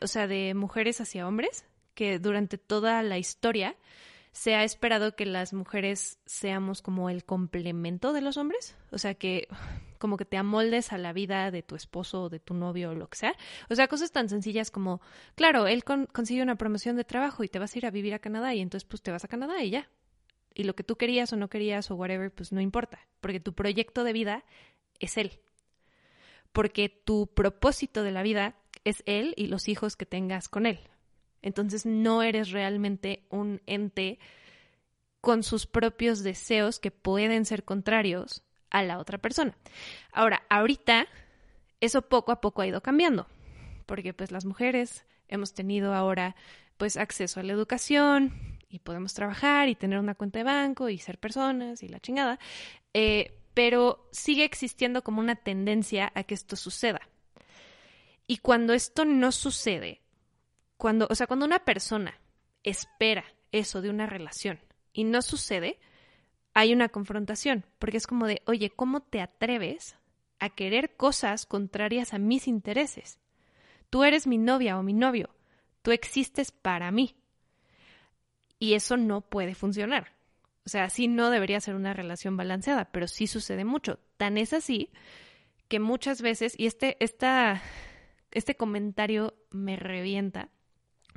o 0.00 0.06
sea, 0.06 0.26
de 0.26 0.54
mujeres 0.54 1.00
hacia 1.00 1.26
hombres 1.26 1.64
que 1.94 2.18
durante 2.18 2.58
toda 2.58 3.02
la 3.02 3.18
historia 3.18 3.76
se 4.32 4.54
ha 4.54 4.64
esperado 4.64 5.16
que 5.16 5.26
las 5.26 5.52
mujeres 5.52 6.20
seamos 6.24 6.82
como 6.82 7.10
el 7.10 7.24
complemento 7.24 8.12
de 8.12 8.20
los 8.20 8.36
hombres, 8.36 8.76
o 8.92 8.98
sea, 8.98 9.14
que 9.14 9.48
como 10.00 10.16
que 10.16 10.24
te 10.24 10.38
amoldes 10.38 10.92
a 10.92 10.98
la 10.98 11.12
vida 11.12 11.50
de 11.50 11.62
tu 11.62 11.76
esposo 11.76 12.22
o 12.22 12.28
de 12.30 12.40
tu 12.40 12.54
novio 12.54 12.90
o 12.90 12.94
lo 12.94 13.08
que 13.08 13.18
sea. 13.18 13.36
O 13.68 13.74
sea, 13.76 13.86
cosas 13.86 14.10
tan 14.10 14.28
sencillas 14.28 14.70
como, 14.70 15.00
claro, 15.36 15.68
él 15.68 15.84
consigue 15.84 16.42
una 16.42 16.56
promoción 16.56 16.96
de 16.96 17.04
trabajo 17.04 17.44
y 17.44 17.48
te 17.48 17.58
vas 17.58 17.74
a 17.74 17.78
ir 17.78 17.86
a 17.86 17.90
vivir 17.90 18.14
a 18.14 18.18
Canadá 18.18 18.54
y 18.54 18.60
entonces 18.60 18.88
pues 18.88 19.02
te 19.02 19.12
vas 19.12 19.24
a 19.24 19.28
Canadá 19.28 19.62
y 19.62 19.70
ya. 19.70 19.90
Y 20.54 20.64
lo 20.64 20.74
que 20.74 20.82
tú 20.82 20.96
querías 20.96 21.32
o 21.32 21.36
no 21.36 21.48
querías 21.48 21.90
o 21.90 21.94
whatever, 21.94 22.32
pues 22.32 22.50
no 22.50 22.60
importa, 22.60 23.06
porque 23.20 23.38
tu 23.38 23.52
proyecto 23.52 24.02
de 24.02 24.14
vida 24.14 24.44
es 24.98 25.18
él. 25.18 25.38
Porque 26.50 26.88
tu 26.88 27.28
propósito 27.28 28.02
de 28.02 28.10
la 28.10 28.22
vida 28.22 28.56
es 28.84 29.02
él 29.04 29.34
y 29.36 29.46
los 29.48 29.68
hijos 29.68 29.96
que 29.96 30.06
tengas 30.06 30.48
con 30.48 30.64
él. 30.64 30.80
Entonces 31.42 31.84
no 31.84 32.22
eres 32.22 32.50
realmente 32.50 33.26
un 33.28 33.60
ente 33.66 34.18
con 35.20 35.42
sus 35.42 35.66
propios 35.66 36.22
deseos 36.22 36.80
que 36.80 36.90
pueden 36.90 37.44
ser 37.44 37.64
contrarios 37.64 38.42
a 38.70 38.82
la 38.82 38.98
otra 38.98 39.18
persona. 39.18 39.56
Ahora, 40.12 40.42
ahorita 40.48 41.06
eso 41.80 42.02
poco 42.02 42.32
a 42.32 42.40
poco 42.40 42.62
ha 42.62 42.66
ido 42.66 42.82
cambiando, 42.82 43.26
porque 43.86 44.12
pues 44.14 44.30
las 44.30 44.44
mujeres 44.44 45.04
hemos 45.28 45.54
tenido 45.54 45.94
ahora 45.94 46.36
pues 46.76 46.96
acceso 46.96 47.40
a 47.40 47.42
la 47.42 47.52
educación 47.52 48.58
y 48.68 48.78
podemos 48.78 49.12
trabajar 49.14 49.68
y 49.68 49.74
tener 49.74 49.98
una 49.98 50.14
cuenta 50.14 50.38
de 50.38 50.44
banco 50.44 50.88
y 50.88 50.98
ser 50.98 51.18
personas 51.18 51.82
y 51.82 51.88
la 51.88 52.00
chingada, 52.00 52.38
eh, 52.94 53.36
pero 53.54 54.08
sigue 54.12 54.44
existiendo 54.44 55.02
como 55.02 55.20
una 55.20 55.36
tendencia 55.36 56.10
a 56.14 56.22
que 56.22 56.34
esto 56.34 56.56
suceda. 56.56 57.00
Y 58.26 58.38
cuando 58.38 58.72
esto 58.72 59.04
no 59.04 59.32
sucede, 59.32 60.00
cuando, 60.76 61.08
o 61.10 61.14
sea, 61.14 61.26
cuando 61.26 61.46
una 61.46 61.58
persona 61.64 62.18
espera 62.62 63.24
eso 63.50 63.82
de 63.82 63.90
una 63.90 64.06
relación 64.06 64.60
y 64.92 65.04
no 65.04 65.20
sucede, 65.20 65.80
hay 66.54 66.72
una 66.72 66.88
confrontación, 66.88 67.64
porque 67.78 67.96
es 67.96 68.06
como 68.06 68.26
de, 68.26 68.42
oye, 68.46 68.70
¿cómo 68.70 69.00
te 69.00 69.20
atreves 69.20 69.96
a 70.38 70.50
querer 70.50 70.96
cosas 70.96 71.46
contrarias 71.46 72.14
a 72.14 72.18
mis 72.18 72.48
intereses? 72.48 73.20
Tú 73.88 74.04
eres 74.04 74.26
mi 74.26 74.38
novia 74.38 74.78
o 74.78 74.82
mi 74.82 74.92
novio, 74.92 75.30
tú 75.82 75.92
existes 75.92 76.50
para 76.50 76.90
mí. 76.90 77.16
Y 78.58 78.74
eso 78.74 78.96
no 78.96 79.22
puede 79.22 79.54
funcionar. 79.54 80.12
O 80.66 80.68
sea, 80.68 80.84
así 80.84 81.08
no 81.08 81.30
debería 81.30 81.60
ser 81.60 81.74
una 81.74 81.94
relación 81.94 82.36
balanceada, 82.36 82.92
pero 82.92 83.08
sí 83.08 83.26
sucede 83.26 83.64
mucho. 83.64 83.98
Tan 84.16 84.36
es 84.36 84.52
así 84.52 84.90
que 85.68 85.80
muchas 85.80 86.20
veces, 86.20 86.54
y 86.58 86.66
este, 86.66 86.96
esta, 87.00 87.62
este 88.32 88.56
comentario 88.56 89.34
me 89.50 89.76
revienta, 89.76 90.50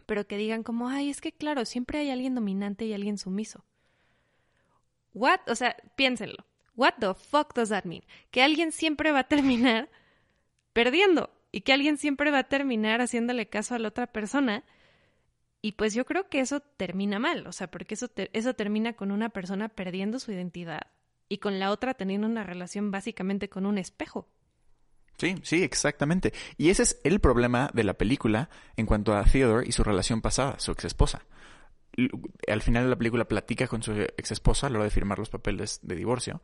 pero 0.05 0.27
que 0.27 0.37
digan 0.37 0.63
como, 0.63 0.89
ay, 0.89 1.09
es 1.09 1.21
que 1.21 1.31
claro, 1.31 1.65
siempre 1.65 1.99
hay 1.99 2.11
alguien 2.11 2.35
dominante 2.35 2.85
y 2.85 2.93
alguien 2.93 3.17
sumiso. 3.17 3.65
What? 5.13 5.41
O 5.47 5.55
sea, 5.55 5.75
piénsenlo. 5.95 6.45
What 6.75 6.95
the 6.99 7.13
fuck 7.13 7.53
does 7.53 7.69
that 7.69 7.85
mean? 7.85 8.03
Que 8.31 8.41
alguien 8.41 8.71
siempre 8.71 9.11
va 9.11 9.19
a 9.19 9.27
terminar 9.27 9.89
perdiendo 10.73 11.29
y 11.51 11.61
que 11.61 11.73
alguien 11.73 11.97
siempre 11.97 12.31
va 12.31 12.39
a 12.39 12.49
terminar 12.49 13.01
haciéndole 13.01 13.47
caso 13.47 13.75
a 13.75 13.79
la 13.79 13.89
otra 13.89 14.07
persona. 14.07 14.63
Y 15.61 15.73
pues 15.73 15.93
yo 15.93 16.05
creo 16.05 16.27
que 16.27 16.39
eso 16.39 16.59
termina 16.59 17.19
mal, 17.19 17.47
o 17.47 17.53
sea, 17.53 17.71
porque 17.71 17.93
eso, 17.93 18.09
eso 18.33 18.53
termina 18.53 18.93
con 18.93 19.11
una 19.11 19.29
persona 19.29 19.69
perdiendo 19.69 20.19
su 20.19 20.31
identidad 20.31 20.81
y 21.29 21.37
con 21.37 21.59
la 21.59 21.71
otra 21.71 21.93
teniendo 21.93 22.27
una 22.27 22.43
relación 22.43 22.91
básicamente 22.91 23.47
con 23.49 23.65
un 23.65 23.77
espejo. 23.77 24.27
Sí, 25.17 25.35
sí, 25.43 25.63
exactamente. 25.63 26.33
Y 26.57 26.69
ese 26.69 26.83
es 26.83 26.99
el 27.03 27.19
problema 27.19 27.69
de 27.73 27.83
la 27.83 27.93
película 27.93 28.49
en 28.75 28.85
cuanto 28.85 29.15
a 29.15 29.23
Theodore 29.23 29.67
y 29.67 29.71
su 29.71 29.83
relación 29.83 30.21
pasada, 30.21 30.59
su 30.59 30.71
ex 30.71 30.85
esposa. 30.85 31.25
Al 32.47 32.61
final 32.61 32.83
de 32.83 32.89
la 32.89 32.95
película 32.95 33.25
platica 33.25 33.67
con 33.67 33.83
su 33.83 33.93
ex 33.93 34.31
esposa 34.31 34.67
a 34.67 34.69
la 34.69 34.77
hora 34.77 34.85
de 34.85 34.89
firmar 34.89 35.19
los 35.19 35.29
papeles 35.29 35.79
de 35.83 35.95
divorcio 35.95 36.41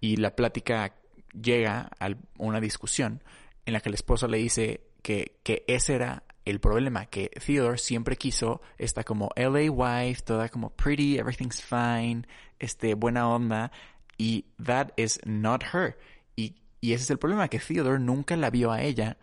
y 0.00 0.16
la 0.16 0.36
plática 0.36 0.94
llega 1.32 1.90
a 1.98 2.10
una 2.38 2.60
discusión 2.60 3.22
en 3.66 3.72
la 3.72 3.80
que 3.80 3.88
el 3.88 3.94
esposo 3.94 4.28
le 4.28 4.38
dice 4.38 4.82
que, 5.02 5.40
que 5.42 5.64
ese 5.66 5.94
era 5.94 6.22
el 6.44 6.60
problema, 6.60 7.06
que 7.06 7.30
Theodore 7.44 7.78
siempre 7.78 8.16
quiso 8.16 8.62
esta 8.78 9.04
como 9.04 9.30
LA 9.36 9.70
wife, 9.70 10.22
toda 10.22 10.48
como 10.48 10.70
pretty, 10.70 11.18
everything's 11.18 11.62
fine, 11.62 12.26
este, 12.58 12.94
buena 12.94 13.28
onda, 13.28 13.70
y 14.16 14.46
that 14.64 14.92
is 14.96 15.20
not 15.26 15.62
her. 15.74 15.98
Y 16.36 16.54
y 16.80 16.92
ese 16.92 17.04
es 17.04 17.10
el 17.10 17.18
problema, 17.18 17.48
que 17.48 17.58
Theodore 17.58 17.98
nunca 17.98 18.36
la 18.36 18.50
vio 18.50 18.70
a 18.70 18.82
ella 18.82 19.16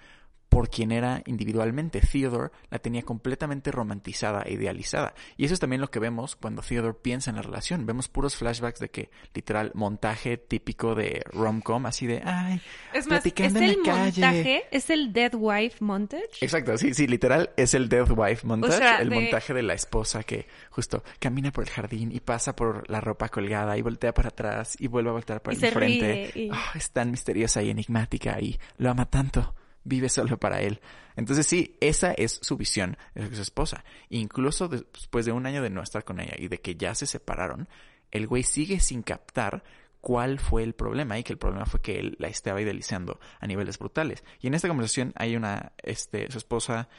por 0.49 0.69
quien 0.69 0.91
era 0.91 1.21
individualmente. 1.25 2.01
Theodore 2.01 2.51
la 2.69 2.79
tenía 2.79 3.03
completamente 3.03 3.71
romantizada 3.71 4.43
e 4.43 4.53
idealizada. 4.53 5.13
Y 5.37 5.45
eso 5.45 5.53
es 5.53 5.59
también 5.59 5.81
lo 5.81 5.91
que 5.91 5.99
vemos 5.99 6.35
cuando 6.35 6.61
Theodore 6.61 6.97
piensa 7.01 7.29
en 7.29 7.35
la 7.35 7.41
relación. 7.41 7.85
Vemos 7.85 8.07
puros 8.07 8.35
flashbacks 8.35 8.79
de 8.79 8.89
que, 8.89 9.09
literal, 9.33 9.71
montaje 9.73 10.37
típico 10.37 10.95
de 10.95 11.23
rom-com, 11.31 11.85
así 11.85 12.07
de, 12.07 12.21
ay, 12.23 12.61
es 12.93 13.07
más, 13.07 13.25
es 13.25 13.55
el 13.55 13.77
montaje, 13.85 14.63
es 14.71 14.89
el 14.89 15.11
Dead 15.11 15.33
Wife 15.35 15.83
montage. 15.83 16.23
Exacto, 16.41 16.77
sí, 16.77 16.93
sí, 16.93 17.07
literal, 17.07 17.51
es 17.57 17.73
el 17.73 17.89
Dead 17.89 18.09
Wife 18.09 18.47
montage, 18.47 19.01
el 19.01 19.11
montaje 19.11 19.53
de 19.53 19.63
la 19.63 19.73
esposa 19.73 20.23
que 20.23 20.47
justo 20.69 21.03
camina 21.19 21.51
por 21.51 21.65
el 21.65 21.69
jardín 21.69 22.11
y 22.11 22.19
pasa 22.19 22.55
por 22.55 22.89
la 22.89 23.01
ropa 23.01 23.29
colgada 23.29 23.77
y 23.77 23.81
voltea 23.81 24.13
para 24.13 24.29
atrás 24.29 24.75
y 24.79 24.87
vuelve 24.87 25.09
a 25.09 25.13
voltear 25.13 25.41
para 25.41 25.57
el 25.57 25.71
frente. 25.71 26.49
Ah, 26.51 26.71
es 26.75 26.91
tan 26.91 27.11
misteriosa 27.11 27.61
y 27.61 27.69
enigmática 27.69 28.39
y 28.39 28.57
lo 28.77 28.89
ama 28.89 29.09
tanto 29.09 29.53
vive 29.85 30.09
solo 30.09 30.37
para 30.37 30.61
él. 30.61 30.81
Entonces 31.15 31.47
sí, 31.47 31.77
esa 31.79 32.11
es 32.11 32.39
su 32.41 32.57
visión 32.57 32.97
de 33.13 33.33
su 33.33 33.41
esposa. 33.41 33.85
Incluso 34.09 34.67
después 34.67 35.25
de 35.25 35.31
un 35.31 35.45
año 35.45 35.61
de 35.61 35.69
no 35.69 35.81
estar 35.81 36.03
con 36.03 36.19
ella 36.19 36.35
y 36.37 36.49
de 36.49 36.59
que 36.59 36.75
ya 36.75 36.93
se 36.93 37.05
separaron, 37.05 37.69
el 38.11 38.27
güey 38.27 38.43
sigue 38.43 38.81
sin 38.81 39.01
captar 39.01 39.63
cuál 40.01 40.39
fue 40.39 40.63
el 40.63 40.73
problema 40.73 41.17
y 41.17 41.23
que 41.23 41.33
el 41.33 41.39
problema 41.39 41.65
fue 41.65 41.81
que 41.81 41.99
él 41.99 42.15
la 42.19 42.27
estaba 42.27 42.61
idealizando 42.61 43.19
a 43.39 43.47
niveles 43.47 43.79
brutales. 43.79 44.23
Y 44.41 44.47
en 44.47 44.55
esta 44.55 44.67
conversación 44.67 45.13
hay 45.15 45.35
una, 45.35 45.71
este, 45.81 46.29
su 46.29 46.37
esposa 46.37 46.89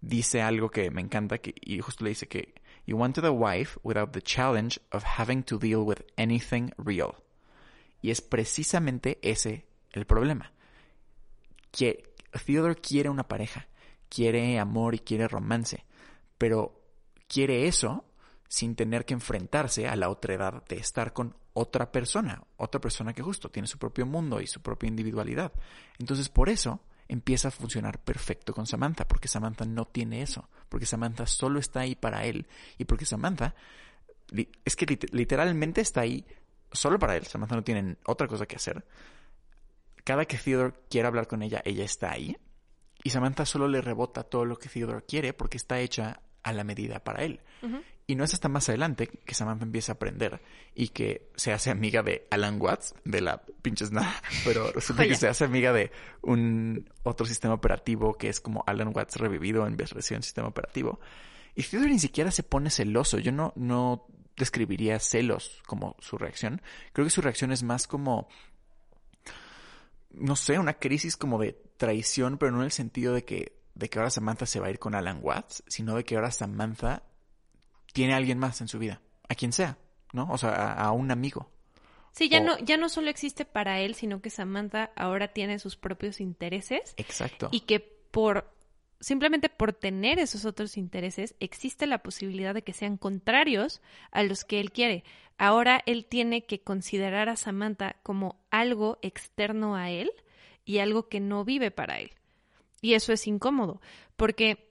dice 0.00 0.42
algo 0.42 0.70
que 0.70 0.90
me 0.90 1.00
encanta 1.00 1.38
que, 1.38 1.54
y 1.60 1.80
justo 1.80 2.04
le 2.04 2.10
dice 2.10 2.28
que 2.28 2.54
you 2.86 2.96
wanted 2.96 3.24
a 3.24 3.30
wife 3.30 3.78
without 3.82 4.12
the 4.12 4.22
challenge 4.22 4.80
of 4.90 5.04
having 5.18 5.42
to 5.42 5.58
deal 5.58 5.80
with 5.80 6.00
anything 6.16 6.70
real. 6.76 7.14
Y 8.02 8.10
es 8.10 8.20
precisamente 8.20 9.18
ese 9.22 9.66
el 9.92 10.04
problema 10.04 10.53
que 11.74 12.14
Theodore 12.46 12.76
quiere 12.76 13.08
una 13.08 13.26
pareja, 13.26 13.66
quiere 14.08 14.58
amor 14.60 14.94
y 14.94 15.00
quiere 15.00 15.26
romance, 15.26 15.84
pero 16.38 16.80
quiere 17.26 17.66
eso 17.66 18.04
sin 18.48 18.76
tener 18.76 19.04
que 19.04 19.14
enfrentarse 19.14 19.88
a 19.88 19.96
la 19.96 20.08
otra 20.08 20.34
edad 20.34 20.64
de 20.68 20.76
estar 20.76 21.12
con 21.12 21.36
otra 21.52 21.90
persona, 21.90 22.44
otra 22.56 22.80
persona 22.80 23.12
que 23.12 23.22
justo 23.22 23.50
tiene 23.50 23.66
su 23.66 23.78
propio 23.78 24.06
mundo 24.06 24.40
y 24.40 24.46
su 24.46 24.60
propia 24.62 24.88
individualidad. 24.88 25.52
Entonces 25.98 26.28
por 26.28 26.48
eso 26.48 26.80
empieza 27.08 27.48
a 27.48 27.50
funcionar 27.50 27.98
perfecto 27.98 28.54
con 28.54 28.66
Samantha, 28.66 29.08
porque 29.08 29.28
Samantha 29.28 29.64
no 29.64 29.86
tiene 29.86 30.22
eso, 30.22 30.48
porque 30.68 30.86
Samantha 30.86 31.26
solo 31.26 31.58
está 31.58 31.80
ahí 31.80 31.96
para 31.96 32.24
él 32.24 32.46
y 32.78 32.84
porque 32.84 33.04
Samantha 33.04 33.56
es 34.64 34.76
que 34.76 34.86
literalmente 35.12 35.80
está 35.80 36.02
ahí 36.02 36.24
solo 36.70 36.98
para 37.00 37.16
él, 37.16 37.26
Samantha 37.26 37.56
no 37.56 37.64
tiene 37.64 37.96
otra 38.06 38.28
cosa 38.28 38.46
que 38.46 38.56
hacer 38.56 38.84
cada 40.04 40.26
que 40.26 40.38
Theodore 40.38 40.74
quiere 40.88 41.08
hablar 41.08 41.26
con 41.26 41.42
ella, 41.42 41.62
ella 41.64 41.84
está 41.84 42.12
ahí. 42.12 42.36
Y 43.02 43.10
Samantha 43.10 43.44
solo 43.44 43.68
le 43.68 43.80
rebota 43.80 44.22
todo 44.22 44.44
lo 44.44 44.58
que 44.58 44.68
Theodore 44.68 45.04
quiere 45.06 45.32
porque 45.32 45.56
está 45.56 45.80
hecha 45.80 46.20
a 46.42 46.52
la 46.52 46.64
medida 46.64 47.02
para 47.02 47.24
él. 47.24 47.40
Y 48.06 48.16
no 48.16 48.24
es 48.24 48.34
hasta 48.34 48.50
más 48.50 48.68
adelante 48.68 49.06
que 49.06 49.34
Samantha 49.34 49.64
empieza 49.64 49.92
a 49.92 49.94
aprender 49.94 50.42
y 50.74 50.88
que 50.88 51.30
se 51.36 51.54
hace 51.54 51.70
amiga 51.70 52.02
de 52.02 52.26
Alan 52.30 52.60
Watts, 52.60 52.94
de 53.04 53.22
la 53.22 53.42
pinches 53.62 53.92
nada, 53.92 54.14
pero 54.44 54.70
resulta 54.72 55.06
que 55.08 55.16
se 55.16 55.26
hace 55.26 55.44
amiga 55.44 55.72
de 55.72 55.90
un 56.20 56.90
otro 57.02 57.24
sistema 57.24 57.54
operativo 57.54 58.12
que 58.12 58.28
es 58.28 58.40
como 58.40 58.62
Alan 58.66 58.92
Watts 58.94 59.16
revivido 59.16 59.66
en 59.66 59.78
versión 59.78 60.22
sistema 60.22 60.48
operativo. 60.48 61.00
Y 61.54 61.62
Theodore 61.62 61.92
ni 61.92 61.98
siquiera 61.98 62.30
se 62.30 62.42
pone 62.42 62.68
celoso. 62.68 63.18
Yo 63.18 63.32
no, 63.32 63.54
no 63.56 64.06
describiría 64.36 64.98
celos 64.98 65.62
como 65.66 65.96
su 66.00 66.18
reacción. 66.18 66.60
Creo 66.92 67.06
que 67.06 67.10
su 67.10 67.22
reacción 67.22 67.52
es 67.52 67.62
más 67.62 67.86
como 67.86 68.28
no 70.16 70.36
sé, 70.36 70.58
una 70.58 70.74
crisis 70.74 71.16
como 71.16 71.38
de 71.38 71.52
traición, 71.76 72.38
pero 72.38 72.52
no 72.52 72.58
en 72.58 72.64
el 72.64 72.72
sentido 72.72 73.12
de 73.14 73.24
que, 73.24 73.56
de 73.74 73.88
que 73.88 73.98
ahora 73.98 74.10
Samantha 74.10 74.46
se 74.46 74.60
va 74.60 74.66
a 74.66 74.70
ir 74.70 74.78
con 74.78 74.94
Alan 74.94 75.18
Watts, 75.22 75.64
sino 75.66 75.96
de 75.96 76.04
que 76.04 76.16
ahora 76.16 76.30
Samantha 76.30 77.02
tiene 77.92 78.14
a 78.14 78.16
alguien 78.16 78.38
más 78.38 78.60
en 78.60 78.68
su 78.68 78.78
vida, 78.78 79.00
a 79.28 79.34
quien 79.34 79.52
sea, 79.52 79.78
¿no? 80.12 80.28
O 80.30 80.38
sea, 80.38 80.72
a, 80.72 80.92
un 80.92 81.10
amigo. 81.10 81.50
Sí, 82.12 82.28
ya 82.28 82.40
O- 82.40 82.44
no, 82.44 82.58
ya 82.58 82.76
no 82.76 82.88
solo 82.88 83.10
existe 83.10 83.44
para 83.44 83.80
él, 83.80 83.94
sino 83.94 84.20
que 84.20 84.30
Samantha 84.30 84.90
ahora 84.96 85.28
tiene 85.28 85.58
sus 85.58 85.76
propios 85.76 86.20
intereses 86.20 86.94
Exacto. 86.96 87.48
y 87.52 87.60
que 87.60 87.80
por 87.80 88.52
simplemente 89.00 89.48
por 89.48 89.72
tener 89.72 90.18
esos 90.18 90.44
otros 90.44 90.76
intereses 90.76 91.34
existe 91.40 91.86
la 91.86 91.98
posibilidad 91.98 92.54
de 92.54 92.62
que 92.62 92.72
sean 92.72 92.96
contrarios 92.96 93.80
a 94.10 94.22
los 94.22 94.44
que 94.44 94.60
él 94.60 94.72
quiere. 94.72 95.04
Ahora 95.36 95.82
él 95.86 96.06
tiene 96.06 96.44
que 96.44 96.60
considerar 96.60 97.28
a 97.28 97.36
Samantha 97.36 97.96
como 98.02 98.36
algo 98.50 98.98
externo 99.02 99.74
a 99.74 99.90
él 99.90 100.10
y 100.64 100.78
algo 100.78 101.08
que 101.08 101.20
no 101.20 101.44
vive 101.44 101.70
para 101.70 102.00
él. 102.00 102.12
Y 102.80 102.94
eso 102.94 103.12
es 103.12 103.26
incómodo, 103.26 103.80
porque 104.16 104.68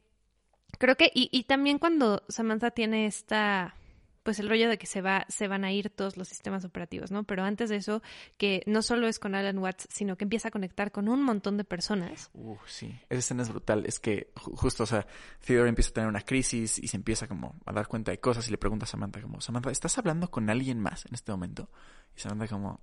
creo 0.78 0.96
que 0.96 1.12
y, 1.14 1.30
y 1.32 1.44
también 1.44 1.80
cuando 1.80 2.24
Samantha 2.30 2.72
tiene 2.72 3.06
esta 3.06 3.76
pues 4.24 4.40
el 4.40 4.48
rollo 4.50 4.70
de 4.70 4.78
que 4.78 4.88
se 4.88 5.02
va 5.02 5.26
se 5.28 5.48
van 5.48 5.66
a 5.66 5.72
ir 5.72 5.90
todos 5.90 6.16
los 6.18 6.28
sistemas 6.30 6.64
operativos, 6.66 7.12
¿no? 7.12 7.24
Pero 7.26 7.44
antes 7.44 7.70
de 7.70 7.76
eso 7.76 8.02
que 8.38 8.64
no 8.66 8.82
solo 8.82 9.08
es 9.08 9.20
con 9.20 9.36
Alan 9.36 9.58
Watts, 9.58 9.88
sino 9.92 10.16
que 10.18 10.24
empieza 10.24 10.48
a 10.48 10.52
conectar 10.52 10.92
con 10.92 11.10
un 11.10 11.22
montón 11.22 11.58
de 11.58 11.64
personas. 11.66 12.30
Uh, 12.34 12.56
sí. 12.66 12.88
Esa 13.10 13.20
escena 13.20 13.44
es 13.44 13.50
brutal. 13.50 13.86
Es 13.86 14.00
que 14.00 14.32
ju- 14.36 14.56
justo, 14.56 14.84
o 14.84 14.86
sea, 14.86 15.06
Theodore 15.46 15.70
empieza 15.70 15.90
a 15.90 15.94
tener 15.94 16.10
una 16.10 16.22
crisis 16.22 16.80
y 16.80 16.88
se 16.88 16.98
empieza 16.98 17.28
como 17.28 17.56
a 17.66 17.74
dar 17.74 17.88
cuenta 17.88 18.12
de 18.12 18.20
cosas 18.20 18.48
y 18.48 18.52
le 18.52 18.58
pregunta 18.58 18.86
a 18.86 18.88
Samantha 18.88 19.22
como, 19.22 19.42
Samantha, 19.42 19.72
¿estás 19.72 19.98
hablando 19.98 20.32
con 20.32 20.50
alguien 20.50 20.80
más 20.80 21.06
en 21.06 21.14
este 21.16 21.32
momento? 21.32 21.70
Y 22.16 22.22
Samantha 22.22 22.48
como, 22.48 22.80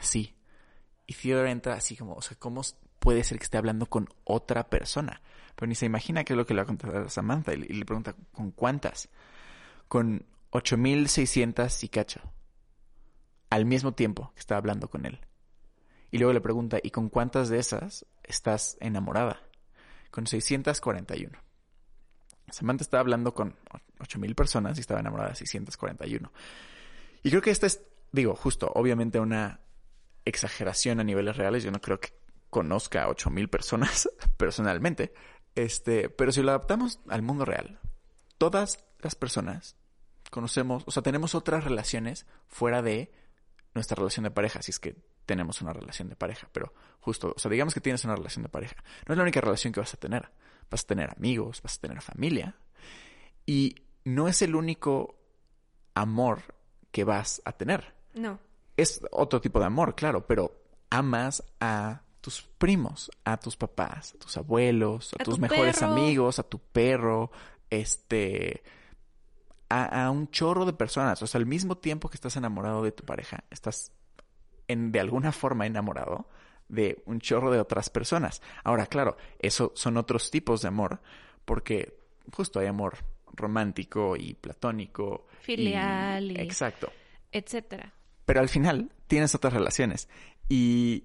sí. 0.00 0.34
Y 1.06 1.14
Theodore 1.14 1.50
entra 1.50 1.74
así 1.74 1.96
como, 1.96 2.14
o 2.14 2.22
sea, 2.22 2.36
¿cómo 2.38 2.62
puede 2.98 3.24
ser 3.24 3.38
que 3.38 3.44
esté 3.44 3.58
hablando 3.58 3.86
con 3.86 4.08
otra 4.24 4.68
persona? 4.68 5.22
Pero 5.54 5.68
ni 5.68 5.74
se 5.74 5.86
imagina 5.86 6.24
qué 6.24 6.32
es 6.32 6.36
lo 6.36 6.46
que 6.46 6.54
le 6.54 6.58
va 6.60 6.64
a 6.64 6.66
contar 6.66 6.96
a 6.96 7.08
Samantha 7.08 7.52
y 7.52 7.58
le 7.58 7.84
pregunta, 7.84 8.14
¿con 8.32 8.50
cuántas? 8.50 9.08
Con 9.88 10.24
8600 10.50 11.84
y 11.84 11.88
cacho. 11.88 12.20
Al 13.50 13.64
mismo 13.64 13.92
tiempo 13.92 14.32
que 14.34 14.40
está 14.40 14.56
hablando 14.56 14.88
con 14.88 15.06
él. 15.06 15.20
Y 16.10 16.18
luego 16.18 16.32
le 16.32 16.40
pregunta, 16.40 16.78
¿y 16.82 16.90
con 16.90 17.08
cuántas 17.08 17.48
de 17.48 17.58
esas 17.58 18.06
estás 18.22 18.76
enamorada? 18.80 19.40
Con 20.10 20.26
641. 20.26 21.38
Samantha 22.50 22.82
estaba 22.82 23.00
hablando 23.00 23.32
con 23.32 23.56
8000 24.00 24.34
personas 24.34 24.76
y 24.78 24.80
estaba 24.80 25.00
enamorada 25.00 25.30
de 25.30 25.36
641. 25.36 26.32
Y 27.22 27.30
creo 27.30 27.42
que 27.42 27.50
esta 27.50 27.66
es, 27.66 27.82
digo, 28.10 28.34
justo, 28.34 28.72
obviamente 28.74 29.20
una 29.20 29.60
exageración 30.24 31.00
a 31.00 31.04
niveles 31.04 31.36
reales. 31.36 31.62
Yo 31.62 31.70
no 31.70 31.80
creo 31.80 32.00
que 32.00 32.12
conozca 32.50 33.04
a 33.04 33.08
8000 33.08 33.48
personas 33.48 34.10
personalmente. 34.36 35.12
Este, 35.54 36.08
pero 36.08 36.32
si 36.32 36.42
lo 36.42 36.50
adaptamos 36.50 37.00
al 37.08 37.22
mundo 37.22 37.44
real, 37.44 37.80
todas 38.38 38.84
las 39.00 39.14
personas 39.14 39.76
conocemos, 40.30 40.84
o 40.86 40.90
sea, 40.90 41.02
tenemos 41.02 41.34
otras 41.34 41.64
relaciones 41.64 42.26
fuera 42.46 42.82
de 42.82 43.12
nuestra 43.74 43.96
relación 43.96 44.24
de 44.24 44.30
pareja, 44.30 44.62
si 44.62 44.70
es 44.70 44.78
que 44.78 44.96
tenemos 45.26 45.60
una 45.60 45.72
relación 45.72 46.08
de 46.08 46.16
pareja, 46.16 46.48
pero 46.52 46.72
justo, 47.00 47.34
o 47.36 47.38
sea, 47.38 47.50
digamos 47.50 47.74
que 47.74 47.80
tienes 47.80 48.04
una 48.04 48.16
relación 48.16 48.42
de 48.42 48.48
pareja, 48.48 48.76
no 49.06 49.12
es 49.14 49.16
la 49.16 49.22
única 49.22 49.40
relación 49.40 49.72
que 49.72 49.80
vas 49.80 49.94
a 49.94 49.96
tener, 49.96 50.30
vas 50.70 50.84
a 50.84 50.86
tener 50.86 51.10
amigos, 51.10 51.62
vas 51.62 51.76
a 51.76 51.80
tener 51.80 52.00
familia, 52.02 52.56
y 53.46 53.76
no 54.04 54.28
es 54.28 54.42
el 54.42 54.54
único 54.54 55.18
amor 55.94 56.42
que 56.90 57.04
vas 57.04 57.42
a 57.44 57.52
tener. 57.52 57.94
No. 58.14 58.38
Es 58.76 59.00
otro 59.12 59.40
tipo 59.40 59.60
de 59.60 59.66
amor, 59.66 59.94
claro, 59.94 60.26
pero 60.26 60.64
amas 60.90 61.44
a 61.60 62.02
tus 62.20 62.42
primos, 62.42 63.10
a 63.24 63.38
tus 63.38 63.56
papás, 63.56 64.14
a 64.14 64.18
tus 64.18 64.36
abuelos, 64.36 65.12
a, 65.18 65.22
A 65.22 65.24
tus 65.24 65.36
tu 65.36 65.40
mejores 65.40 65.78
perro. 65.78 65.92
amigos, 65.92 66.38
a 66.38 66.42
tu 66.42 66.58
perro, 66.58 67.30
este, 67.68 68.62
a, 69.70 70.04
a 70.06 70.10
un 70.10 70.28
chorro 70.30 70.66
de 70.66 70.74
personas. 70.74 71.22
O 71.22 71.26
sea, 71.26 71.38
al 71.38 71.46
mismo 71.46 71.78
tiempo 71.78 72.10
que 72.10 72.16
estás 72.16 72.36
enamorado 72.36 72.82
de 72.82 72.92
tu 72.92 73.04
pareja, 73.04 73.44
estás 73.50 73.92
en, 74.68 74.92
de 74.92 75.00
alguna 75.00 75.32
forma 75.32 75.64
enamorado 75.66 76.28
de 76.68 77.02
un 77.06 77.20
chorro 77.20 77.50
de 77.50 77.58
otras 77.60 77.88
personas. 77.90 78.42
Ahora, 78.62 78.86
claro, 78.86 79.16
eso 79.38 79.72
son 79.74 79.96
otros 79.96 80.30
tipos 80.30 80.60
de 80.62 80.68
amor, 80.68 81.00
porque 81.44 81.96
justo 82.32 82.60
hay 82.60 82.66
amor 82.66 82.98
romántico 83.32 84.16
y 84.16 84.34
platónico. 84.34 85.26
y- 85.40 85.44
Filial 85.44 86.30
y- 86.32 86.40
Exacto. 86.40 86.92
etcétera. 87.32 87.92
Pero 88.26 88.40
al 88.40 88.48
final 88.48 88.92
tienes 89.08 89.34
otras 89.34 89.52
relaciones. 89.52 90.08
Y 90.48 91.04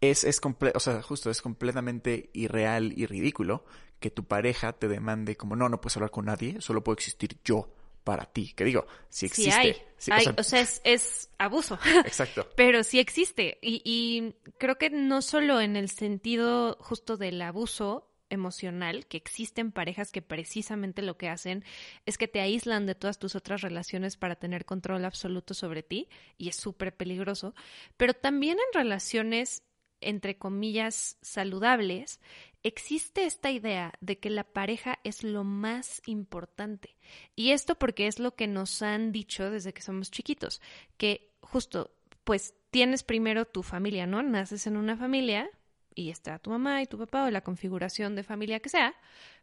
es, 0.00 0.24
es 0.24 0.40
comple- 0.40 0.72
o 0.74 0.80
sea, 0.80 1.02
justo 1.02 1.30
es 1.30 1.42
completamente 1.42 2.30
irreal 2.32 2.92
y 2.96 3.06
ridículo 3.06 3.64
que 3.98 4.10
tu 4.10 4.24
pareja 4.24 4.72
te 4.72 4.88
demande 4.88 5.36
como, 5.36 5.56
no, 5.56 5.68
no 5.68 5.80
puedes 5.80 5.96
hablar 5.96 6.10
con 6.10 6.24
nadie, 6.26 6.60
solo 6.60 6.82
puedo 6.82 6.94
existir 6.94 7.38
yo 7.44 7.72
para 8.04 8.24
ti. 8.24 8.54
Que 8.54 8.64
digo, 8.64 8.86
si 9.10 9.28
Sí 9.28 9.42
existe. 9.48 9.60
hay. 9.60 9.76
Sí, 9.98 10.10
hay, 10.12 10.24
o 10.38 10.42
sea, 10.42 10.60
es, 10.60 10.80
es 10.84 11.28
abuso. 11.36 11.78
exacto. 12.06 12.48
Pero 12.56 12.82
sí 12.82 12.98
existe. 12.98 13.58
Y, 13.60 13.82
y 13.84 14.34
creo 14.58 14.78
que 14.78 14.88
no 14.88 15.20
solo 15.20 15.60
en 15.60 15.76
el 15.76 15.90
sentido 15.90 16.78
justo 16.80 17.18
del 17.18 17.42
abuso 17.42 18.06
emocional, 18.30 19.06
que 19.06 19.16
existen 19.18 19.72
parejas 19.72 20.12
que 20.12 20.22
precisamente 20.22 21.02
lo 21.02 21.18
que 21.18 21.28
hacen 21.28 21.64
es 22.06 22.16
que 22.16 22.28
te 22.28 22.40
aíslan 22.40 22.86
de 22.86 22.94
todas 22.94 23.18
tus 23.18 23.34
otras 23.34 23.60
relaciones 23.60 24.16
para 24.16 24.36
tener 24.36 24.64
control 24.64 25.04
absoluto 25.04 25.52
sobre 25.52 25.82
ti, 25.82 26.08
y 26.38 26.48
es 26.48 26.54
súper 26.56 26.96
peligroso, 26.96 27.54
pero 27.96 28.14
también 28.14 28.56
en 28.58 28.72
relaciones, 28.80 29.64
entre 30.00 30.38
comillas, 30.38 31.18
saludables, 31.22 32.20
existe 32.62 33.24
esta 33.24 33.50
idea 33.50 33.92
de 34.00 34.18
que 34.18 34.30
la 34.30 34.44
pareja 34.44 34.98
es 35.04 35.24
lo 35.24 35.44
más 35.44 36.02
importante. 36.06 36.96
Y 37.36 37.50
esto 37.50 37.74
porque 37.76 38.06
es 38.06 38.18
lo 38.18 38.34
que 38.34 38.46
nos 38.46 38.82
han 38.82 39.12
dicho 39.12 39.50
desde 39.50 39.72
que 39.72 39.82
somos 39.82 40.10
chiquitos, 40.10 40.60
que 40.96 41.32
justo, 41.40 41.94
pues 42.24 42.54
tienes 42.70 43.02
primero 43.02 43.44
tu 43.44 43.62
familia, 43.62 44.06
¿no? 44.06 44.22
Naces 44.22 44.66
en 44.66 44.76
una 44.76 44.96
familia 44.96 45.50
y 45.94 46.10
está 46.10 46.38
tu 46.38 46.50
mamá 46.50 46.82
y 46.82 46.86
tu 46.86 46.98
papá 46.98 47.24
o 47.24 47.30
la 47.30 47.42
configuración 47.42 48.14
de 48.14 48.22
familia 48.22 48.60
que 48.60 48.68
sea, 48.68 48.94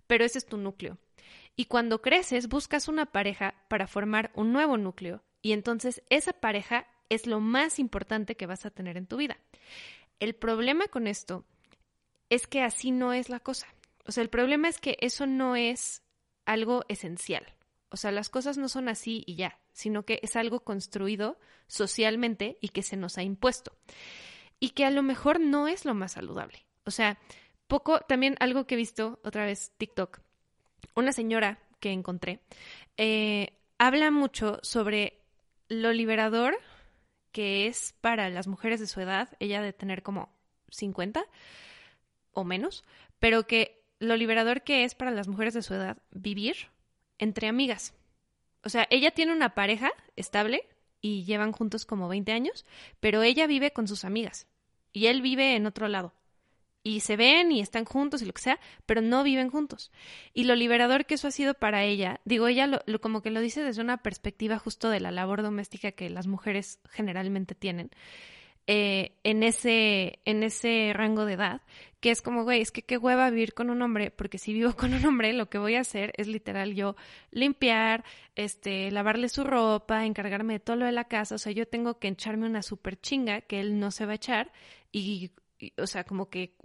pero 0.07 0.23
ese 0.23 0.37
es 0.37 0.45
tu 0.45 0.57
núcleo. 0.57 0.97
Y 1.55 1.65
cuando 1.65 2.01
creces 2.01 2.47
buscas 2.47 2.87
una 2.87 3.07
pareja 3.07 3.55
para 3.67 3.87
formar 3.87 4.31
un 4.35 4.53
nuevo 4.53 4.77
núcleo 4.77 5.23
y 5.41 5.51
entonces 5.51 6.03
esa 6.09 6.33
pareja 6.33 6.87
es 7.09 7.25
lo 7.25 7.39
más 7.39 7.79
importante 7.79 8.35
que 8.35 8.45
vas 8.45 8.65
a 8.65 8.69
tener 8.69 8.97
en 8.97 9.07
tu 9.07 9.17
vida. 9.17 9.37
El 10.19 10.35
problema 10.35 10.87
con 10.87 11.07
esto 11.07 11.45
es 12.29 12.47
que 12.47 12.61
así 12.61 12.91
no 12.91 13.13
es 13.13 13.29
la 13.29 13.39
cosa. 13.39 13.67
O 14.05 14.11
sea, 14.11 14.23
el 14.23 14.29
problema 14.29 14.67
es 14.67 14.79
que 14.79 14.97
eso 15.01 15.25
no 15.25 15.55
es 15.55 16.03
algo 16.45 16.83
esencial. 16.87 17.45
O 17.89 17.97
sea, 17.97 18.11
las 18.11 18.29
cosas 18.29 18.57
no 18.57 18.69
son 18.69 18.89
así 18.89 19.23
y 19.25 19.35
ya, 19.35 19.59
sino 19.71 20.03
que 20.03 20.19
es 20.23 20.35
algo 20.35 20.61
construido 20.61 21.39
socialmente 21.67 22.57
y 22.61 22.69
que 22.69 22.83
se 22.83 22.97
nos 22.97 23.17
ha 23.17 23.23
impuesto. 23.23 23.73
Y 24.59 24.71
que 24.71 24.85
a 24.85 24.91
lo 24.91 25.03
mejor 25.03 25.39
no 25.39 25.67
es 25.67 25.85
lo 25.85 25.93
más 25.93 26.13
saludable. 26.13 26.65
O 26.85 26.91
sea, 26.91 27.19
poco, 27.67 27.99
también 28.01 28.35
algo 28.39 28.65
que 28.65 28.75
he 28.75 28.77
visto 28.77 29.19
otra 29.23 29.45
vez 29.45 29.71
TikTok, 29.77 30.19
una 30.95 31.11
señora 31.11 31.59
que 31.79 31.91
encontré, 31.91 32.41
eh, 32.97 33.53
habla 33.77 34.09
mucho 34.11 34.59
sobre 34.63 35.21
lo 35.69 35.93
liberador 35.93 36.57
que 37.37 37.67
es 37.67 37.93
para 38.01 38.31
las 38.31 38.47
mujeres 38.47 38.79
de 38.79 38.87
su 38.87 38.99
edad, 38.99 39.29
ella 39.39 39.61
de 39.61 39.71
tener 39.71 40.01
como 40.01 40.33
50 40.69 41.23
o 42.31 42.43
menos, 42.43 42.83
pero 43.19 43.45
que 43.45 43.85
lo 43.99 44.15
liberador 44.15 44.63
que 44.63 44.85
es 44.85 44.95
para 44.95 45.11
las 45.11 45.27
mujeres 45.27 45.53
de 45.53 45.61
su 45.61 45.75
edad 45.75 45.99
vivir 46.09 46.69
entre 47.19 47.47
amigas. 47.47 47.93
O 48.63 48.69
sea, 48.69 48.87
ella 48.89 49.11
tiene 49.11 49.33
una 49.33 49.53
pareja 49.53 49.91
estable 50.15 50.67
y 50.99 51.25
llevan 51.25 51.51
juntos 51.51 51.85
como 51.85 52.07
20 52.07 52.31
años, 52.31 52.65
pero 52.99 53.21
ella 53.21 53.45
vive 53.45 53.71
con 53.71 53.87
sus 53.87 54.03
amigas 54.03 54.47
y 54.91 55.05
él 55.05 55.21
vive 55.21 55.55
en 55.55 55.67
otro 55.67 55.87
lado. 55.87 56.15
Y 56.87 57.01
se 57.01 57.17
ven 57.17 57.51
y 57.51 57.59
están 57.59 57.83
juntos 57.85 58.21
y 58.21 58.25
lo 58.25 58.33
que 58.33 58.41
sea, 58.41 58.59
pero 58.85 59.01
no 59.01 59.23
viven 59.23 59.49
juntos. 59.49 59.91
Y 60.33 60.45
lo 60.45 60.55
liberador 60.55 61.05
que 61.05 61.15
eso 61.15 61.27
ha 61.27 61.31
sido 61.31 61.53
para 61.53 61.83
ella, 61.83 62.21
digo, 62.23 62.47
ella 62.47 62.65
lo, 62.67 62.79
lo- 62.85 63.01
como 63.01 63.21
que 63.21 63.31
lo 63.31 63.41
dice 63.41 63.61
desde 63.61 63.81
una 63.81 63.97
perspectiva 63.97 64.57
justo 64.59 64.89
de 64.89 64.99
la 65.01 65.11
labor 65.11 65.41
doméstica 65.41 65.91
que 65.91 66.09
las 66.09 66.27
mujeres 66.27 66.79
generalmente 66.89 67.55
tienen 67.55 67.89
eh, 68.69 69.13
en, 69.23 69.43
ese, 69.43 70.19
en 70.25 70.43
ese 70.43 70.91
rango 70.93 71.25
de 71.25 71.33
edad, 71.33 71.61
que 72.01 72.11
es 72.11 72.21
como, 72.21 72.43
güey, 72.43 72.61
es 72.61 72.71
que 72.71 72.81
qué 72.81 72.97
hueva 72.97 73.29
vivir 73.29 73.53
con 73.53 73.69
un 73.69 73.81
hombre, 73.81 74.11
porque 74.11 74.37
si 74.37 74.53
vivo 74.53 74.73
con 74.77 74.93
un 74.93 75.05
hombre, 75.05 75.31
lo 75.33 75.49
que 75.49 75.57
voy 75.57 75.75
a 75.75 75.81
hacer 75.81 76.11
es 76.17 76.27
literal 76.27 76.73
yo 76.75 76.95
limpiar, 77.31 78.03
este, 78.35 78.91
lavarle 78.91 79.29
su 79.29 79.43
ropa, 79.45 80.05
encargarme 80.05 80.53
de 80.53 80.59
todo 80.59 80.75
lo 80.75 80.85
de 80.85 80.91
la 80.91 81.05
casa, 81.05 81.35
o 81.35 81.37
sea, 81.37 81.53
yo 81.53 81.67
tengo 81.67 81.99
que 81.99 82.09
echarme 82.09 82.45
una 82.45 82.61
super 82.61 82.99
chinga 82.99 83.41
que 83.41 83.59
él 83.61 83.79
no 83.79 83.91
se 83.91 84.05
va 84.05 84.13
a 84.13 84.15
echar 84.15 84.51
y, 84.91 85.31
y, 85.59 85.73
o 85.81 85.87
sea, 85.87 86.03
como 86.03 86.29
que 86.29 86.55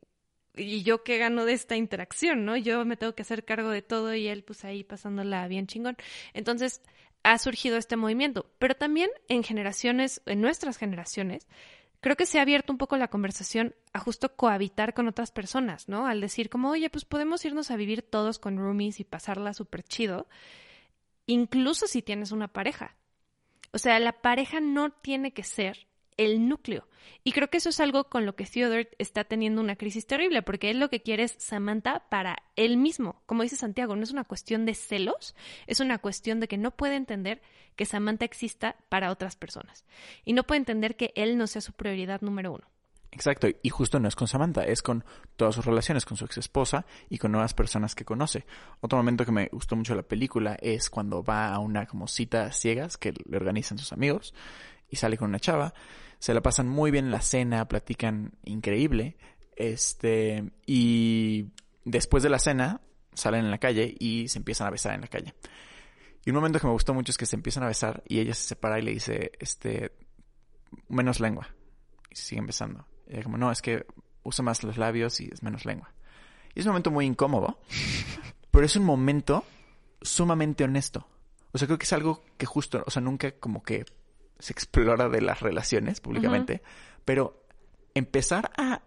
y 0.54 0.82
yo 0.82 1.02
qué 1.02 1.18
gano 1.18 1.44
de 1.44 1.54
esta 1.54 1.76
interacción, 1.76 2.44
¿no? 2.44 2.56
Yo 2.56 2.84
me 2.84 2.96
tengo 2.96 3.14
que 3.14 3.22
hacer 3.22 3.44
cargo 3.44 3.70
de 3.70 3.82
todo 3.82 4.14
y 4.14 4.28
él 4.28 4.44
pues 4.44 4.64
ahí 4.64 4.84
pasándola 4.84 5.46
bien 5.48 5.66
chingón. 5.66 5.96
Entonces 6.34 6.82
ha 7.22 7.38
surgido 7.38 7.76
este 7.76 7.96
movimiento, 7.96 8.50
pero 8.58 8.74
también 8.74 9.10
en 9.28 9.44
generaciones, 9.44 10.22
en 10.26 10.40
nuestras 10.40 10.76
generaciones, 10.76 11.46
creo 12.00 12.16
que 12.16 12.26
se 12.26 12.38
ha 12.38 12.42
abierto 12.42 12.72
un 12.72 12.78
poco 12.78 12.96
la 12.96 13.08
conversación 13.08 13.74
a 13.92 14.00
justo 14.00 14.34
cohabitar 14.34 14.92
con 14.92 15.06
otras 15.08 15.30
personas, 15.30 15.88
¿no? 15.88 16.06
Al 16.06 16.20
decir 16.20 16.50
como, 16.50 16.70
oye, 16.70 16.90
pues 16.90 17.04
podemos 17.04 17.44
irnos 17.44 17.70
a 17.70 17.76
vivir 17.76 18.02
todos 18.02 18.38
con 18.38 18.58
roomies 18.58 19.00
y 19.00 19.04
pasarla 19.04 19.54
súper 19.54 19.84
chido, 19.84 20.26
incluso 21.26 21.86
si 21.86 22.02
tienes 22.02 22.32
una 22.32 22.48
pareja. 22.48 22.96
O 23.72 23.78
sea, 23.78 23.98
la 24.00 24.20
pareja 24.20 24.60
no 24.60 24.90
tiene 24.90 25.32
que 25.32 25.44
ser 25.44 25.86
el 26.24 26.48
núcleo. 26.48 26.88
Y 27.24 27.32
creo 27.32 27.48
que 27.48 27.58
eso 27.58 27.68
es 27.68 27.80
algo 27.80 28.04
con 28.04 28.26
lo 28.26 28.34
que 28.34 28.46
Theodore 28.46 28.90
está 28.98 29.24
teniendo 29.24 29.60
una 29.60 29.76
crisis 29.76 30.06
terrible, 30.06 30.42
porque 30.42 30.70
él 30.70 30.80
lo 30.80 30.90
que 30.90 31.02
quiere 31.02 31.24
es 31.24 31.34
Samantha 31.38 32.04
para 32.08 32.38
él 32.56 32.76
mismo. 32.76 33.22
Como 33.26 33.42
dice 33.42 33.56
Santiago, 33.56 33.96
no 33.96 34.02
es 34.02 34.12
una 34.12 34.24
cuestión 34.24 34.66
de 34.66 34.74
celos, 34.74 35.34
es 35.66 35.80
una 35.80 35.98
cuestión 35.98 36.40
de 36.40 36.48
que 36.48 36.58
no 36.58 36.72
puede 36.72 36.96
entender 36.96 37.40
que 37.76 37.86
Samantha 37.86 38.24
exista 38.24 38.76
para 38.88 39.10
otras 39.10 39.36
personas. 39.36 39.84
Y 40.24 40.32
no 40.32 40.44
puede 40.44 40.58
entender 40.58 40.96
que 40.96 41.12
él 41.14 41.38
no 41.38 41.46
sea 41.46 41.62
su 41.62 41.72
prioridad 41.72 42.20
número 42.22 42.52
uno. 42.52 42.64
Exacto, 43.12 43.46
y 43.62 43.68
justo 43.68 44.00
no 44.00 44.08
es 44.08 44.16
con 44.16 44.26
Samantha, 44.26 44.64
es 44.64 44.80
con 44.80 45.04
todas 45.36 45.54
sus 45.54 45.66
relaciones, 45.66 46.06
con 46.06 46.16
su 46.16 46.24
ex 46.24 46.38
esposa 46.38 46.86
y 47.10 47.18
con 47.18 47.30
nuevas 47.30 47.52
personas 47.52 47.94
que 47.94 48.06
conoce. 48.06 48.46
Otro 48.80 48.96
momento 48.96 49.26
que 49.26 49.32
me 49.32 49.48
gustó 49.52 49.76
mucho 49.76 49.92
de 49.92 49.98
la 49.98 50.08
película 50.08 50.56
es 50.60 50.88
cuando 50.88 51.22
va 51.22 51.52
a 51.52 51.58
una 51.58 51.84
como 51.84 52.08
cita 52.08 52.50
ciegas 52.52 52.96
que 52.96 53.12
le 53.12 53.36
organizan 53.36 53.76
sus 53.76 53.92
amigos 53.92 54.32
y 54.88 54.96
sale 54.96 55.18
con 55.18 55.28
una 55.28 55.40
chava. 55.40 55.74
Se 56.22 56.32
la 56.32 56.40
pasan 56.40 56.68
muy 56.68 56.92
bien 56.92 57.06
en 57.06 57.10
la 57.10 57.20
cena, 57.20 57.66
platican 57.66 58.30
increíble. 58.44 59.16
Este, 59.56 60.52
y 60.64 61.48
después 61.84 62.22
de 62.22 62.30
la 62.30 62.38
cena 62.38 62.80
salen 63.12 63.44
en 63.44 63.50
la 63.50 63.58
calle 63.58 63.92
y 63.98 64.28
se 64.28 64.38
empiezan 64.38 64.68
a 64.68 64.70
besar 64.70 64.94
en 64.94 65.00
la 65.00 65.08
calle. 65.08 65.34
Y 66.24 66.30
un 66.30 66.36
momento 66.36 66.60
que 66.60 66.68
me 66.68 66.72
gustó 66.74 66.94
mucho 66.94 67.10
es 67.10 67.18
que 67.18 67.26
se 67.26 67.34
empiezan 67.34 67.64
a 67.64 67.66
besar 67.66 68.04
y 68.06 68.20
ella 68.20 68.34
se 68.34 68.44
separa 68.44 68.78
y 68.78 68.82
le 68.82 68.92
dice, 68.92 69.32
este, 69.40 69.96
menos 70.88 71.18
lengua. 71.18 71.48
Y 72.08 72.14
se 72.14 72.22
siguen 72.22 72.46
besando. 72.46 72.86
Y 73.08 73.20
como, 73.22 73.36
no, 73.36 73.50
es 73.50 73.60
que 73.60 73.84
usa 74.22 74.44
más 74.44 74.62
los 74.62 74.78
labios 74.78 75.20
y 75.20 75.28
es 75.32 75.42
menos 75.42 75.64
lengua. 75.64 75.92
Y 76.54 76.60
es 76.60 76.66
un 76.66 76.70
momento 76.70 76.92
muy 76.92 77.04
incómodo, 77.04 77.58
pero 78.52 78.64
es 78.64 78.76
un 78.76 78.84
momento 78.84 79.44
sumamente 80.00 80.62
honesto. 80.62 81.04
O 81.50 81.58
sea, 81.58 81.66
creo 81.66 81.78
que 81.78 81.84
es 81.84 81.92
algo 81.92 82.22
que 82.38 82.46
justo, 82.46 82.84
o 82.86 82.90
sea, 82.92 83.02
nunca 83.02 83.32
como 83.32 83.64
que 83.64 83.86
se 84.42 84.52
explora 84.52 85.08
de 85.08 85.20
las 85.20 85.40
relaciones 85.40 86.00
públicamente, 86.00 86.62
pero 87.04 87.46
empezar 87.94 88.50
a 88.56 88.82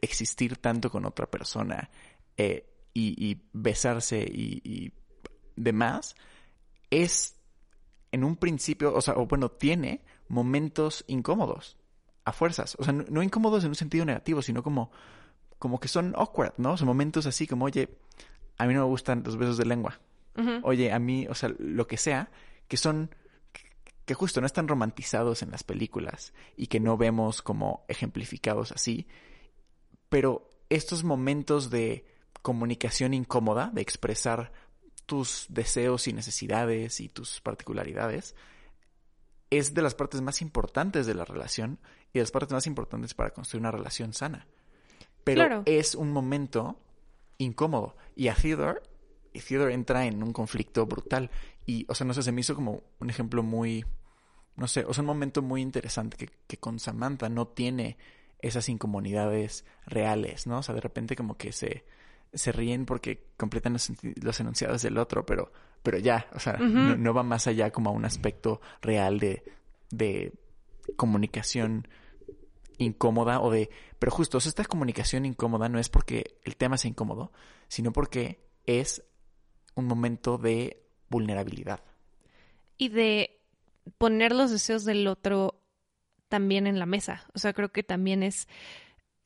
existir 0.00 0.56
tanto 0.56 0.90
con 0.90 1.04
otra 1.04 1.30
persona 1.30 1.90
eh, 2.36 2.64
y, 2.94 3.40
besarse 3.52 4.18
y, 4.20 4.60
y 4.64 4.92
demás 5.54 6.16
es 6.90 7.36
en 8.10 8.24
un 8.24 8.36
principio, 8.36 8.94
o 8.94 9.00
sea, 9.00 9.14
o 9.14 9.26
bueno, 9.26 9.50
tiene 9.50 10.02
momentos 10.28 11.04
incómodos 11.06 11.76
a 12.24 12.32
fuerzas. 12.32 12.76
O 12.78 12.84
sea, 12.84 12.92
no, 12.92 13.22
incómodos 13.22 13.64
en 13.64 13.70
un 13.70 13.74
sentido 13.74 14.04
negativo, 14.04 14.42
sino 14.42 14.62
como, 14.62 14.90
como 15.58 15.78
que 15.80 15.88
son 15.88 16.14
awkward, 16.16 16.54
¿no? 16.56 16.76
Son 16.76 16.86
momentos 16.86 17.26
así 17.26 17.46
como, 17.46 17.66
oye, 17.66 17.88
a 18.56 18.66
mí 18.66 18.74
no 18.74 18.80
me 18.80 18.86
gustan 18.86 19.22
los 19.24 19.36
besos 19.36 19.56
de 19.56 19.66
lengua. 19.66 20.00
Oye, 20.62 20.92
a 20.92 21.00
mí, 21.00 21.26
o 21.28 21.34
sea, 21.34 21.52
lo 21.58 21.88
que 21.88 21.96
sea, 21.96 22.30
que 22.68 22.76
son, 22.76 23.12
que 24.08 24.14
justo 24.14 24.40
no 24.40 24.46
están 24.46 24.68
romantizados 24.68 25.42
en 25.42 25.50
las 25.50 25.62
películas 25.62 26.32
y 26.56 26.68
que 26.68 26.80
no 26.80 26.96
vemos 26.96 27.42
como 27.42 27.84
ejemplificados 27.88 28.72
así. 28.72 29.06
Pero 30.08 30.48
estos 30.70 31.04
momentos 31.04 31.68
de 31.68 32.06
comunicación 32.40 33.12
incómoda, 33.12 33.70
de 33.70 33.82
expresar 33.82 34.50
tus 35.04 35.44
deseos 35.50 36.08
y 36.08 36.14
necesidades 36.14 37.00
y 37.00 37.10
tus 37.10 37.42
particularidades, 37.42 38.34
es 39.50 39.74
de 39.74 39.82
las 39.82 39.94
partes 39.94 40.22
más 40.22 40.40
importantes 40.40 41.06
de 41.06 41.12
la 41.12 41.26
relación 41.26 41.78
y 42.14 42.18
de 42.18 42.22
las 42.22 42.30
partes 42.30 42.54
más 42.54 42.66
importantes 42.66 43.12
para 43.12 43.34
construir 43.34 43.60
una 43.60 43.72
relación 43.72 44.14
sana. 44.14 44.46
Pero 45.22 45.64
es 45.66 45.94
un 45.94 46.12
momento 46.12 46.80
incómodo. 47.36 47.94
Y 48.16 48.28
a 48.28 48.34
Theodore, 48.34 48.80
Theodore 49.40 49.74
entra 49.74 50.06
en 50.06 50.22
un 50.22 50.32
conflicto 50.32 50.86
brutal. 50.86 51.30
Y, 51.66 51.86
o 51.88 51.94
sea, 51.94 52.06
no 52.06 52.14
sé, 52.14 52.22
se 52.22 52.32
me 52.32 52.40
hizo 52.40 52.54
como 52.54 52.82
un 52.98 53.10
ejemplo 53.10 53.42
muy, 53.42 53.84
no 54.56 54.66
sé, 54.68 54.84
o 54.84 54.94
sea, 54.94 55.02
un 55.02 55.06
momento 55.06 55.42
muy 55.42 55.60
interesante 55.62 56.16
que, 56.16 56.30
que 56.46 56.56
con 56.56 56.78
Samantha 56.78 57.28
no 57.28 57.46
tiene 57.46 57.96
esas 58.40 58.68
incomunidades 58.68 59.64
reales, 59.86 60.46
¿no? 60.46 60.58
O 60.58 60.62
sea, 60.62 60.74
de 60.74 60.80
repente 60.80 61.16
como 61.16 61.36
que 61.36 61.52
se, 61.52 61.84
se 62.32 62.52
ríen 62.52 62.86
porque 62.86 63.26
completan 63.36 63.72
los, 63.74 64.40
enunciados 64.40 64.82
del 64.82 64.98
otro, 64.98 65.26
pero, 65.26 65.52
pero 65.82 65.98
ya, 65.98 66.28
o 66.34 66.38
sea, 66.38 66.54
no, 66.54 67.14
va 67.14 67.22
más 67.22 67.46
allá 67.46 67.70
como 67.70 67.90
a 67.90 67.92
un 67.92 68.04
aspecto 68.04 68.60
real 68.80 69.18
de, 69.18 69.44
de 69.90 70.32
comunicación 70.96 71.88
incómoda 72.78 73.40
o 73.40 73.50
de... 73.50 73.70
Pero 73.98 74.12
justo, 74.12 74.38
esta 74.38 74.64
comunicación 74.64 75.24
incómoda 75.24 75.68
no 75.68 75.78
es 75.78 75.88
porque 75.88 76.38
el 76.44 76.56
tema 76.56 76.78
sea 76.78 76.90
incómodo, 76.90 77.32
sino 77.66 77.92
porque 77.92 78.46
es 78.66 79.02
un 79.78 79.86
momento 79.86 80.38
de 80.38 80.82
vulnerabilidad. 81.08 81.80
Y 82.76 82.88
de 82.88 83.40
poner 83.96 84.34
los 84.34 84.50
deseos 84.50 84.84
del 84.84 85.06
otro 85.06 85.62
también 86.28 86.66
en 86.66 86.78
la 86.78 86.86
mesa. 86.86 87.26
O 87.34 87.38
sea, 87.38 87.52
creo 87.52 87.72
que 87.72 87.82
también 87.82 88.22
es 88.22 88.48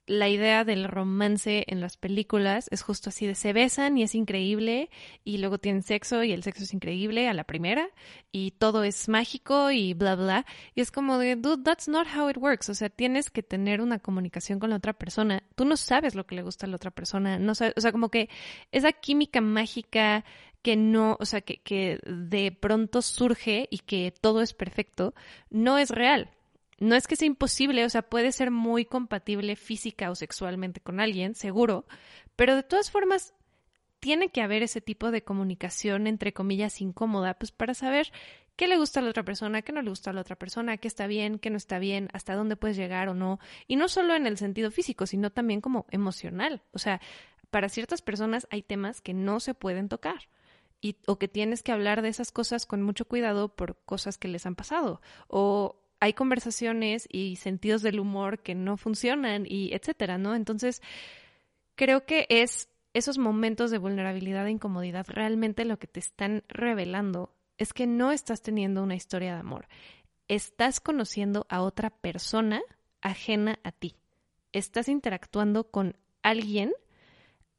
la 0.06 0.28
idea 0.28 0.64
del 0.64 0.88
romance 0.88 1.64
en 1.68 1.80
las 1.80 1.96
películas 1.96 2.66
es 2.72 2.82
justo 2.82 3.10
así 3.10 3.26
de 3.26 3.34
se 3.34 3.52
besan 3.52 3.96
y 3.96 4.02
es 4.02 4.14
increíble 4.14 4.90
y 5.24 5.38
luego 5.38 5.58
tienen 5.58 5.82
sexo 5.82 6.24
y 6.24 6.32
el 6.32 6.42
sexo 6.42 6.64
es 6.64 6.74
increíble 6.74 7.28
a 7.28 7.34
la 7.34 7.44
primera 7.44 7.88
y 8.32 8.52
todo 8.52 8.82
es 8.82 9.08
mágico 9.08 9.70
y 9.70 9.94
bla 9.94 10.16
bla 10.16 10.44
y 10.74 10.80
es 10.80 10.90
como 10.90 11.18
de 11.18 11.36
dude 11.36 11.62
that's 11.62 11.88
not 11.88 12.06
how 12.16 12.28
it 12.28 12.36
works. 12.36 12.68
O 12.68 12.74
sea 12.74 12.90
tienes 12.90 13.30
que 13.30 13.42
tener 13.42 13.80
una 13.80 14.00
comunicación 14.00 14.58
con 14.58 14.70
la 14.70 14.76
otra 14.76 14.92
persona. 14.92 15.42
Tú 15.54 15.64
no 15.64 15.76
sabes 15.76 16.14
lo 16.14 16.26
que 16.26 16.34
le 16.34 16.42
gusta 16.42 16.66
a 16.66 16.68
la 16.68 16.76
otra 16.76 16.90
persona 16.90 17.38
no 17.38 17.54
sabes, 17.54 17.74
o 17.76 17.80
sea 17.80 17.92
como 17.92 18.10
que 18.10 18.28
esa 18.72 18.92
química 18.92 19.40
mágica 19.40 20.24
que 20.62 20.76
no, 20.76 21.16
o 21.20 21.24
sea, 21.26 21.40
que, 21.40 21.60
que 21.60 21.98
de 22.06 22.52
pronto 22.52 23.02
surge 23.02 23.66
y 23.70 23.78
que 23.78 24.14
todo 24.20 24.42
es 24.42 24.54
perfecto, 24.54 25.12
no 25.50 25.76
es 25.76 25.90
real 25.90 26.30
no 26.82 26.96
es 26.96 27.06
que 27.06 27.14
sea 27.14 27.26
imposible, 27.26 27.84
o 27.84 27.88
sea, 27.88 28.02
puede 28.02 28.32
ser 28.32 28.50
muy 28.50 28.84
compatible 28.84 29.54
física 29.54 30.10
o 30.10 30.16
sexualmente 30.16 30.80
con 30.80 30.98
alguien, 30.98 31.36
seguro, 31.36 31.86
pero 32.34 32.56
de 32.56 32.64
todas 32.64 32.90
formas 32.90 33.34
tiene 34.00 34.30
que 34.30 34.42
haber 34.42 34.64
ese 34.64 34.80
tipo 34.80 35.12
de 35.12 35.22
comunicación, 35.22 36.08
entre 36.08 36.32
comillas, 36.32 36.80
incómoda, 36.80 37.34
pues 37.34 37.52
para 37.52 37.74
saber 37.74 38.10
qué 38.56 38.66
le 38.66 38.78
gusta 38.78 38.98
a 38.98 39.04
la 39.04 39.10
otra 39.10 39.24
persona, 39.24 39.62
qué 39.62 39.72
no 39.72 39.80
le 39.80 39.90
gusta 39.90 40.10
a 40.10 40.12
la 40.12 40.22
otra 40.22 40.34
persona, 40.34 40.76
qué 40.76 40.88
está 40.88 41.06
bien, 41.06 41.38
qué 41.38 41.50
no 41.50 41.56
está 41.56 41.78
bien, 41.78 42.08
hasta 42.12 42.34
dónde 42.34 42.56
puedes 42.56 42.76
llegar 42.76 43.08
o 43.08 43.14
no. 43.14 43.38
Y 43.68 43.76
no 43.76 43.86
solo 43.86 44.16
en 44.16 44.26
el 44.26 44.36
sentido 44.36 44.72
físico, 44.72 45.06
sino 45.06 45.30
también 45.30 45.60
como 45.60 45.86
emocional. 45.92 46.62
O 46.72 46.80
sea, 46.80 47.00
para 47.50 47.68
ciertas 47.68 48.02
personas 48.02 48.48
hay 48.50 48.62
temas 48.62 49.00
que 49.00 49.14
no 49.14 49.38
se 49.38 49.54
pueden 49.54 49.88
tocar. 49.88 50.28
Y, 50.80 50.96
o 51.06 51.16
que 51.16 51.28
tienes 51.28 51.62
que 51.62 51.70
hablar 51.70 52.02
de 52.02 52.08
esas 52.08 52.32
cosas 52.32 52.66
con 52.66 52.82
mucho 52.82 53.04
cuidado 53.04 53.54
por 53.54 53.76
cosas 53.84 54.18
que 54.18 54.26
les 54.26 54.46
han 54.46 54.56
pasado. 54.56 55.00
O 55.28 55.81
hay 56.02 56.14
conversaciones 56.14 57.06
y 57.12 57.36
sentidos 57.36 57.80
del 57.80 58.00
humor 58.00 58.40
que 58.40 58.56
no 58.56 58.76
funcionan 58.76 59.46
y 59.46 59.72
etcétera, 59.72 60.18
¿no? 60.18 60.34
Entonces, 60.34 60.82
creo 61.76 62.06
que 62.06 62.26
es 62.28 62.68
esos 62.92 63.18
momentos 63.18 63.70
de 63.70 63.78
vulnerabilidad 63.78 64.48
e 64.48 64.50
incomodidad 64.50 65.06
realmente 65.08 65.64
lo 65.64 65.78
que 65.78 65.86
te 65.86 66.00
están 66.00 66.42
revelando 66.48 67.32
es 67.56 67.72
que 67.72 67.86
no 67.86 68.10
estás 68.10 68.42
teniendo 68.42 68.82
una 68.82 68.96
historia 68.96 69.34
de 69.34 69.38
amor. 69.38 69.68
Estás 70.26 70.80
conociendo 70.80 71.46
a 71.48 71.62
otra 71.62 71.90
persona 71.90 72.62
ajena 73.00 73.60
a 73.62 73.70
ti. 73.70 73.94
Estás 74.50 74.88
interactuando 74.88 75.70
con 75.70 75.96
alguien 76.24 76.72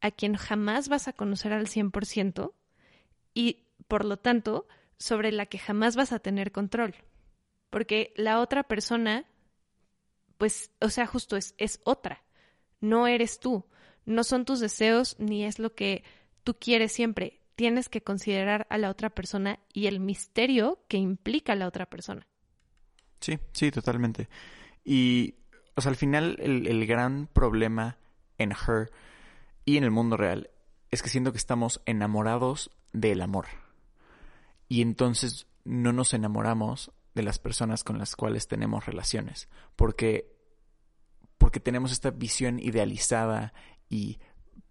a 0.02 0.12
quien 0.12 0.36
jamás 0.36 0.90
vas 0.90 1.08
a 1.08 1.14
conocer 1.14 1.54
al 1.54 1.68
100% 1.68 2.52
y, 3.34 3.68
por 3.88 4.04
lo 4.04 4.18
tanto, 4.18 4.68
sobre 4.98 5.32
la 5.32 5.46
que 5.46 5.60
jamás 5.60 5.96
vas 5.96 6.12
a 6.12 6.20
tener 6.20 6.52
control 6.52 6.94
porque 7.74 8.14
la 8.16 8.40
otra 8.40 8.62
persona, 8.62 9.26
pues, 10.38 10.70
o 10.80 10.90
sea, 10.90 11.08
justo 11.08 11.38
es, 11.38 11.56
es 11.58 11.82
otra, 11.86 12.24
no 12.82 13.08
eres 13.08 13.40
tú, 13.40 13.66
no 14.06 14.24
son 14.24 14.46
tus 14.46 14.60
deseos 14.60 15.16
ni 15.18 15.44
es 15.44 15.58
lo 15.58 15.74
que 15.74 16.04
tú 16.44 16.54
quieres 16.54 16.92
siempre. 16.92 17.42
Tienes 17.56 17.90
que 17.90 18.04
considerar 18.04 18.68
a 18.70 18.78
la 18.78 18.92
otra 18.92 19.10
persona 19.10 19.58
y 19.74 19.88
el 19.88 20.00
misterio 20.00 20.84
que 20.88 20.98
implica 20.98 21.56
la 21.56 21.68
otra 21.68 21.88
persona. 21.88 22.28
Sí, 23.22 23.40
sí, 23.54 23.72
totalmente. 23.72 24.30
Y, 24.86 25.34
o 25.74 25.82
sea, 25.82 25.90
al 25.90 25.96
final 25.96 26.38
el, 26.42 26.68
el 26.68 26.86
gran 26.86 27.26
problema 27.26 27.98
en 28.38 28.52
Her 28.52 28.92
y 29.66 29.78
en 29.78 29.84
el 29.84 29.90
mundo 29.90 30.16
real 30.16 30.52
es 30.92 31.02
que 31.02 31.10
siento 31.10 31.32
que 31.32 31.40
estamos 31.40 31.82
enamorados 31.88 32.70
del 32.92 33.24
amor. 33.24 33.48
Y 34.70 34.84
entonces 34.84 35.48
no 35.64 35.92
nos 35.92 36.14
enamoramos 36.14 36.92
de 37.14 37.24
las 37.24 37.40
personas 37.40 37.84
con 37.84 37.98
las 37.98 38.16
cuales 38.16 38.48
tenemos 38.48 38.86
relaciones, 38.86 39.50
porque, 39.76 40.36
porque 41.38 41.60
tenemos 41.60 41.92
esta 41.92 42.12
visión 42.12 42.60
idealizada 42.60 43.54
y 43.90 44.20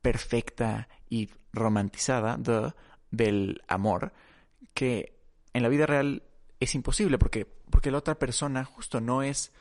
perfecta 0.01 0.89
y 1.09 1.31
romantizada 1.53 2.37
de, 2.37 2.73
del 3.11 3.63
amor, 3.69 4.13
que 4.75 5.21
en 5.53 5.63
la 5.63 5.69
vida 5.69 5.87
real 5.87 6.25
es 6.59 6.75
imposible, 6.75 7.19
porque, 7.19 7.47
porque 7.71 7.91
la 7.91 7.99
otra 7.99 8.19
persona 8.19 8.65
justo 8.65 9.01
no 9.01 9.23
es, 9.23 9.53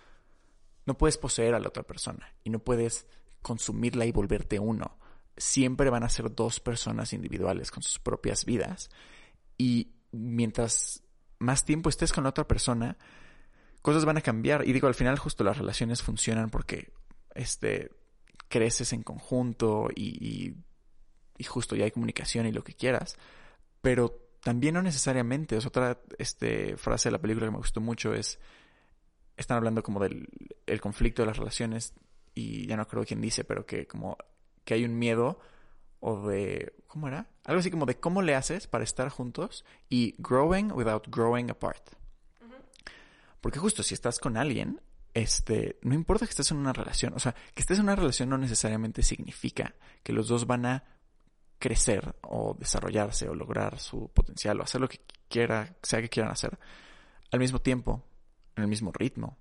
no 0.85 0.97
puedes 0.97 1.17
poseer 1.17 1.53
a 1.53 1.59
la 1.59 1.67
otra 1.67 1.83
persona 1.83 2.33
y 2.43 2.49
no 2.49 2.59
puedes 2.59 3.05
consumirla 3.41 4.05
y 4.05 4.11
volverte 4.11 4.59
uno. 4.59 4.97
Siempre 5.37 5.89
van 5.89 6.03
a 6.03 6.09
ser 6.09 6.33
dos 6.33 6.59
personas 6.59 7.13
individuales 7.13 7.71
con 7.71 7.83
sus 7.83 7.99
propias 7.99 8.45
vidas 8.45 8.89
y 9.57 9.93
mientras 10.11 11.03
más 11.41 11.65
tiempo 11.65 11.89
estés 11.89 12.13
con 12.13 12.23
la 12.23 12.29
otra 12.29 12.47
persona, 12.47 12.97
cosas 13.81 14.05
van 14.05 14.17
a 14.17 14.21
cambiar. 14.21 14.67
Y 14.67 14.73
digo, 14.73 14.87
al 14.87 14.93
final 14.93 15.17
justo 15.17 15.43
las 15.43 15.57
relaciones 15.57 16.03
funcionan 16.03 16.49
porque 16.49 16.93
este, 17.33 17.91
creces 18.47 18.93
en 18.93 19.03
conjunto 19.03 19.89
y, 19.93 20.55
y, 21.37 21.43
justo 21.43 21.75
ya 21.75 21.85
hay 21.85 21.91
comunicación 21.91 22.45
y 22.45 22.51
lo 22.51 22.63
que 22.63 22.75
quieras. 22.75 23.17
Pero 23.81 24.29
también 24.43 24.75
no 24.75 24.83
necesariamente. 24.83 25.57
Es 25.57 25.65
otra 25.65 25.99
este, 26.19 26.77
frase 26.77 27.09
de 27.09 27.13
la 27.13 27.21
película 27.21 27.47
que 27.47 27.51
me 27.51 27.57
gustó 27.57 27.81
mucho 27.81 28.13
es, 28.13 28.39
están 29.35 29.57
hablando 29.57 29.81
como 29.81 29.99
del 29.99 30.27
el 30.67 30.79
conflicto 30.79 31.23
de 31.23 31.27
las 31.27 31.37
relaciones 31.37 31.93
y 32.35 32.67
ya 32.67 32.77
no 32.77 32.87
creo 32.87 33.03
quién 33.03 33.19
dice, 33.19 33.43
pero 33.43 33.65
que 33.65 33.87
como 33.87 34.17
que 34.63 34.75
hay 34.75 34.85
un 34.85 34.97
miedo 34.99 35.39
o 36.01 36.27
de, 36.27 36.73
¿cómo 36.87 37.07
era? 37.07 37.27
Algo 37.45 37.59
así 37.59 37.71
como 37.71 37.85
de 37.85 37.99
cómo 37.99 38.21
le 38.21 38.35
haces 38.35 38.67
para 38.67 38.83
estar 38.83 39.07
juntos 39.09 39.63
y 39.87 40.15
growing 40.17 40.71
without 40.73 41.07
growing 41.07 41.49
apart. 41.49 41.91
Porque 43.39 43.59
justo 43.59 43.81
si 43.81 43.93
estás 43.93 44.19
con 44.19 44.35
alguien, 44.35 44.81
este, 45.13 45.79
no 45.81 45.93
importa 45.95 46.25
que 46.25 46.31
estés 46.31 46.51
en 46.51 46.57
una 46.57 46.73
relación, 46.73 47.13
o 47.15 47.19
sea, 47.19 47.33
que 47.53 47.61
estés 47.61 47.77
en 47.77 47.85
una 47.85 47.95
relación 47.95 48.29
no 48.29 48.37
necesariamente 48.37 49.03
significa 49.03 49.75
que 50.03 50.13
los 50.13 50.27
dos 50.27 50.45
van 50.45 50.65
a 50.65 50.83
crecer 51.59 52.15
o 52.21 52.55
desarrollarse 52.59 53.29
o 53.29 53.35
lograr 53.35 53.79
su 53.79 54.09
potencial 54.09 54.59
o 54.59 54.63
hacer 54.63 54.81
lo 54.81 54.89
que 54.89 55.01
quiera, 55.29 55.75
sea 55.81 56.01
que 56.01 56.09
quieran 56.09 56.31
hacer 56.31 56.57
al 57.31 57.39
mismo 57.39 57.59
tiempo, 57.59 58.03
en 58.55 58.63
el 58.63 58.69
mismo 58.69 58.91
ritmo, 58.91 59.37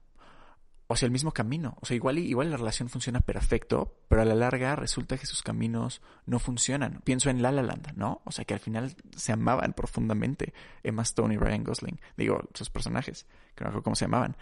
o 0.92 0.96
sea, 0.96 1.06
el 1.06 1.12
mismo 1.12 1.30
camino. 1.30 1.76
O 1.80 1.86
sea, 1.86 1.94
igual, 1.94 2.18
igual 2.18 2.50
la 2.50 2.56
relación 2.56 2.88
funciona 2.88 3.20
perfecto, 3.20 3.94
pero 4.08 4.22
a 4.22 4.24
la 4.24 4.34
larga 4.34 4.74
resulta 4.74 5.16
que 5.16 5.24
sus 5.24 5.40
caminos 5.40 6.02
no 6.26 6.40
funcionan. 6.40 7.00
Pienso 7.04 7.30
en 7.30 7.42
La 7.42 7.52
La 7.52 7.62
Land, 7.62 7.92
¿no? 7.94 8.22
O 8.24 8.32
sea, 8.32 8.44
que 8.44 8.54
al 8.54 8.60
final 8.60 8.96
se 9.14 9.30
amaban 9.30 9.72
profundamente 9.72 10.52
Emma 10.82 11.02
Stone 11.02 11.32
y 11.32 11.36
Ryan 11.36 11.62
Gosling. 11.62 12.00
Digo, 12.16 12.40
sus 12.54 12.70
personajes, 12.70 13.24
que 13.54 13.62
no 13.62 13.70
recuerdo 13.70 13.84
cómo 13.84 13.94
se 13.94 14.06
llamaban. 14.06 14.36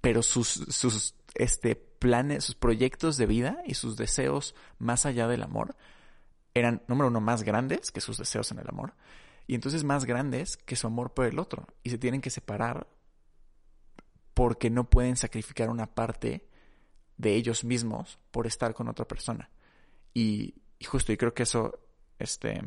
Pero 0.00 0.24
sus, 0.24 0.48
sus 0.48 1.14
este, 1.36 1.76
planes, 1.76 2.42
sus 2.42 2.56
proyectos 2.56 3.16
de 3.16 3.26
vida 3.26 3.62
y 3.64 3.74
sus 3.74 3.96
deseos 3.96 4.56
más 4.80 5.06
allá 5.06 5.28
del 5.28 5.44
amor 5.44 5.76
eran, 6.52 6.82
número 6.88 7.10
uno, 7.10 7.20
más 7.20 7.44
grandes 7.44 7.92
que 7.92 8.00
sus 8.00 8.18
deseos 8.18 8.50
en 8.50 8.58
el 8.58 8.68
amor. 8.68 8.94
Y 9.46 9.54
entonces 9.54 9.84
más 9.84 10.04
grandes 10.04 10.56
que 10.56 10.74
su 10.74 10.88
amor 10.88 11.14
por 11.14 11.26
el 11.26 11.38
otro. 11.38 11.68
Y 11.84 11.90
se 11.90 11.98
tienen 11.98 12.20
que 12.20 12.30
separar 12.30 12.88
porque 14.34 14.70
no 14.70 14.88
pueden 14.88 15.16
sacrificar 15.16 15.70
una 15.70 15.94
parte 15.94 16.48
de 17.16 17.34
ellos 17.34 17.64
mismos 17.64 18.18
por 18.30 18.46
estar 18.46 18.74
con 18.74 18.88
otra 18.88 19.06
persona. 19.06 19.50
Y, 20.14 20.54
justo, 20.86 21.12
y 21.12 21.16
creo 21.16 21.34
que 21.34 21.44
eso 21.44 21.78
este, 22.18 22.60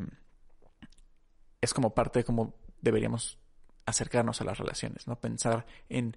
es 1.60 1.74
como 1.74 1.94
parte 1.94 2.20
de 2.20 2.24
cómo 2.24 2.54
deberíamos 2.80 3.38
acercarnos 3.84 4.40
a 4.40 4.44
las 4.44 4.58
relaciones, 4.58 5.06
¿no? 5.06 5.20
Pensar 5.20 5.66
en 5.88 6.16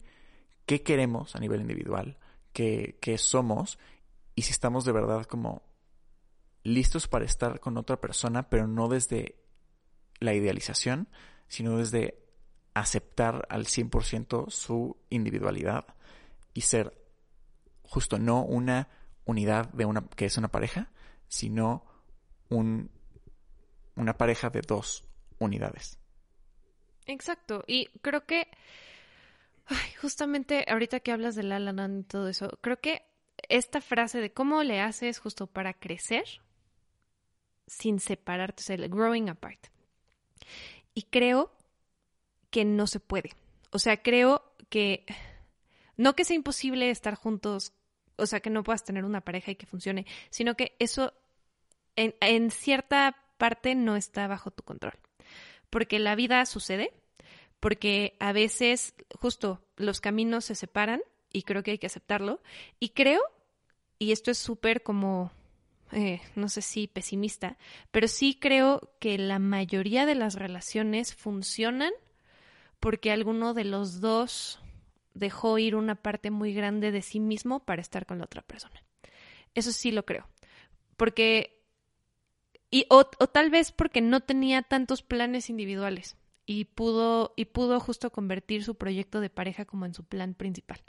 qué 0.65 0.81
queremos 0.81 1.35
a 1.35 1.39
nivel 1.39 1.61
individual, 1.61 2.17
qué, 2.53 2.97
qué 3.01 3.17
somos 3.17 3.77
y 4.35 4.43
si 4.43 4.51
estamos 4.51 4.85
de 4.85 4.91
verdad 4.91 5.25
como 5.25 5.63
listos 6.63 7.07
para 7.07 7.25
estar 7.25 7.59
con 7.59 7.77
otra 7.77 7.99
persona, 7.99 8.49
pero 8.49 8.67
no 8.67 8.87
desde 8.87 9.35
la 10.19 10.33
idealización, 10.33 11.07
sino 11.47 11.77
desde 11.77 12.28
aceptar 12.73 13.47
al 13.49 13.65
100% 13.65 14.49
su 14.49 14.97
individualidad 15.09 15.85
y 16.53 16.61
ser 16.61 16.93
justo 17.83 18.19
no 18.19 18.43
una 18.43 18.87
unidad 19.25 19.69
de 19.69 19.85
una 19.85 20.07
que 20.15 20.25
es 20.25 20.37
una 20.37 20.49
pareja, 20.49 20.91
sino 21.27 21.85
un, 22.49 22.91
una 23.95 24.17
pareja 24.17 24.49
de 24.49 24.61
dos 24.61 25.05
unidades. 25.39 25.99
Exacto, 27.05 27.63
y 27.67 27.87
creo 28.01 28.25
que 28.25 28.47
justamente 30.01 30.65
ahorita 30.67 30.99
que 30.99 31.11
hablas 31.11 31.35
de 31.35 31.43
La 31.43 31.59
y 31.59 32.03
todo 32.03 32.27
eso, 32.27 32.49
creo 32.61 32.79
que 32.79 33.03
esta 33.47 33.81
frase 33.81 34.19
de 34.19 34.33
cómo 34.33 34.63
le 34.63 34.81
haces 34.81 35.19
justo 35.19 35.47
para 35.47 35.73
crecer 35.73 36.25
sin 37.67 37.99
separarte, 37.99 38.61
o 38.61 38.65
sea, 38.65 38.75
el 38.75 38.89
growing 38.89 39.29
apart. 39.29 39.67
Y 40.93 41.03
creo 41.03 41.51
que 42.49 42.65
no 42.65 42.87
se 42.87 42.99
puede. 42.99 43.31
O 43.71 43.79
sea, 43.79 44.01
creo 44.01 44.43
que 44.69 45.05
no 45.97 46.15
que 46.15 46.25
sea 46.25 46.35
imposible 46.35 46.89
estar 46.89 47.15
juntos, 47.15 47.73
o 48.15 48.25
sea, 48.25 48.39
que 48.39 48.49
no 48.49 48.63
puedas 48.63 48.83
tener 48.83 49.05
una 49.05 49.21
pareja 49.21 49.51
y 49.51 49.55
que 49.55 49.65
funcione, 49.65 50.05
sino 50.29 50.55
que 50.55 50.75
eso 50.79 51.13
en, 51.95 52.51
cierta 52.51 53.17
parte 53.37 53.75
no 53.75 53.95
está 53.95 54.27
bajo 54.27 54.51
tu 54.51 54.63
control. 54.63 54.93
Porque 55.69 55.99
la 55.99 56.15
vida 56.15 56.45
sucede, 56.45 56.93
porque 57.59 58.15
a 58.19 58.31
veces 58.31 58.95
justo 59.19 59.61
los 59.75 60.01
caminos 60.01 60.45
se 60.45 60.55
separan 60.55 61.01
y 61.31 61.43
creo 61.43 61.63
que 61.63 61.71
hay 61.71 61.77
que 61.77 61.87
aceptarlo. 61.87 62.41
Y 62.79 62.89
creo, 62.89 63.21
y 63.97 64.11
esto 64.11 64.31
es 64.31 64.37
súper 64.37 64.81
como, 64.81 65.31
eh, 65.91 66.21
no 66.35 66.49
sé 66.49 66.61
si 66.61 66.87
pesimista, 66.87 67.57
pero 67.91 68.07
sí 68.07 68.37
creo 68.39 68.93
que 68.99 69.17
la 69.17 69.39
mayoría 69.39 70.05
de 70.05 70.15
las 70.15 70.35
relaciones 70.35 71.13
funcionan 71.13 71.91
porque 72.79 73.11
alguno 73.11 73.53
de 73.53 73.65
los 73.65 74.01
dos 74.01 74.59
dejó 75.13 75.57
ir 75.57 75.75
una 75.75 75.95
parte 75.95 76.31
muy 76.31 76.53
grande 76.53 76.91
de 76.91 77.01
sí 77.01 77.19
mismo 77.19 77.59
para 77.65 77.81
estar 77.81 78.05
con 78.05 78.19
la 78.19 78.25
otra 78.25 78.41
persona. 78.41 78.83
Eso 79.53 79.71
sí 79.71 79.91
lo 79.91 80.05
creo. 80.05 80.27
Porque, 80.97 81.61
y, 82.71 82.85
o, 82.89 83.05
tal 83.05 83.49
vez 83.49 83.71
porque 83.71 84.01
no 84.01 84.21
tenía 84.21 84.61
tantos 84.61 85.01
planes 85.01 85.49
individuales 85.49 86.17
y 86.45 86.65
pudo, 86.65 87.33
y 87.35 87.45
pudo 87.45 87.79
justo 87.79 88.11
convertir 88.11 88.63
su 88.63 88.75
proyecto 88.75 89.21
de 89.21 89.29
pareja 89.29 89.65
como 89.65 89.85
en 89.85 89.93
su 89.93 90.03
plan 90.03 90.33
principal. 90.33 90.81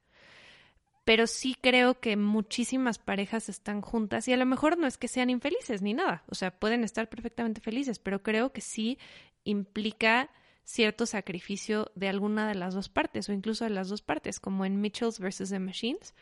Pero 1.04 1.26
sí 1.26 1.56
creo 1.60 1.98
que 1.98 2.16
muchísimas 2.16 2.98
parejas 2.98 3.48
están 3.48 3.80
juntas 3.80 4.28
y 4.28 4.32
a 4.32 4.36
lo 4.36 4.46
mejor 4.46 4.78
no 4.78 4.86
es 4.86 4.98
que 4.98 5.08
sean 5.08 5.30
infelices 5.30 5.82
ni 5.82 5.94
nada, 5.94 6.22
o 6.28 6.34
sea, 6.34 6.52
pueden 6.52 6.84
estar 6.84 7.08
perfectamente 7.08 7.60
felices, 7.60 7.98
pero 7.98 8.22
creo 8.22 8.52
que 8.52 8.60
sí 8.60 8.98
implica 9.44 10.30
cierto 10.64 11.06
sacrificio 11.06 11.90
de 11.94 12.08
alguna 12.08 12.48
de 12.48 12.54
las 12.54 12.74
dos 12.74 12.88
partes 12.88 13.28
o 13.28 13.32
incluso 13.32 13.64
de 13.64 13.70
las 13.70 13.88
dos 13.88 14.02
partes, 14.02 14.40
como 14.40 14.64
en 14.64 14.80
Mitchells 14.80 15.18
vs. 15.18 15.50
The 15.50 15.58
Machines, 15.58 16.14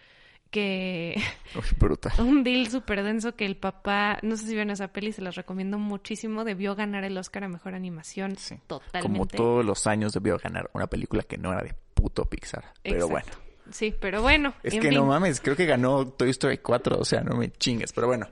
que 0.50 1.20
un 2.18 2.44
deal 2.44 2.68
súper 2.68 3.02
denso 3.02 3.36
que 3.36 3.46
el 3.46 3.56
papá, 3.56 4.18
no 4.22 4.36
sé 4.36 4.46
si 4.46 4.56
ven 4.56 4.70
esa 4.70 4.88
peli, 4.88 5.12
se 5.12 5.22
las 5.22 5.34
recomiendo 5.34 5.78
muchísimo, 5.78 6.44
debió 6.44 6.74
ganar 6.74 7.04
el 7.04 7.16
Oscar 7.18 7.44
a 7.44 7.48
Mejor 7.48 7.74
Animación 7.74 8.36
totalmente. 8.66 9.00
Como 9.00 9.26
todos 9.26 9.64
los 9.64 9.86
años 9.86 10.12
debió 10.12 10.38
ganar 10.38 10.70
una 10.72 10.86
película 10.86 11.22
que 11.22 11.38
no 11.38 11.52
era 11.52 11.62
de 11.62 11.74
puto 11.94 12.24
Pixar, 12.24 12.72
pero 12.82 13.08
bueno. 13.08 13.47
Sí, 13.70 13.94
pero 13.98 14.22
bueno. 14.22 14.54
Es 14.62 14.78
que 14.78 14.90
no 14.90 15.06
mames, 15.06 15.40
creo 15.40 15.56
que 15.56 15.66
ganó 15.66 16.08
Toy 16.08 16.30
Story 16.30 16.58
4, 16.58 16.98
o 16.98 17.04
sea, 17.04 17.20
no 17.20 17.36
me 17.36 17.50
chingues, 17.50 17.92
pero 17.92 18.06
bueno. 18.06 18.26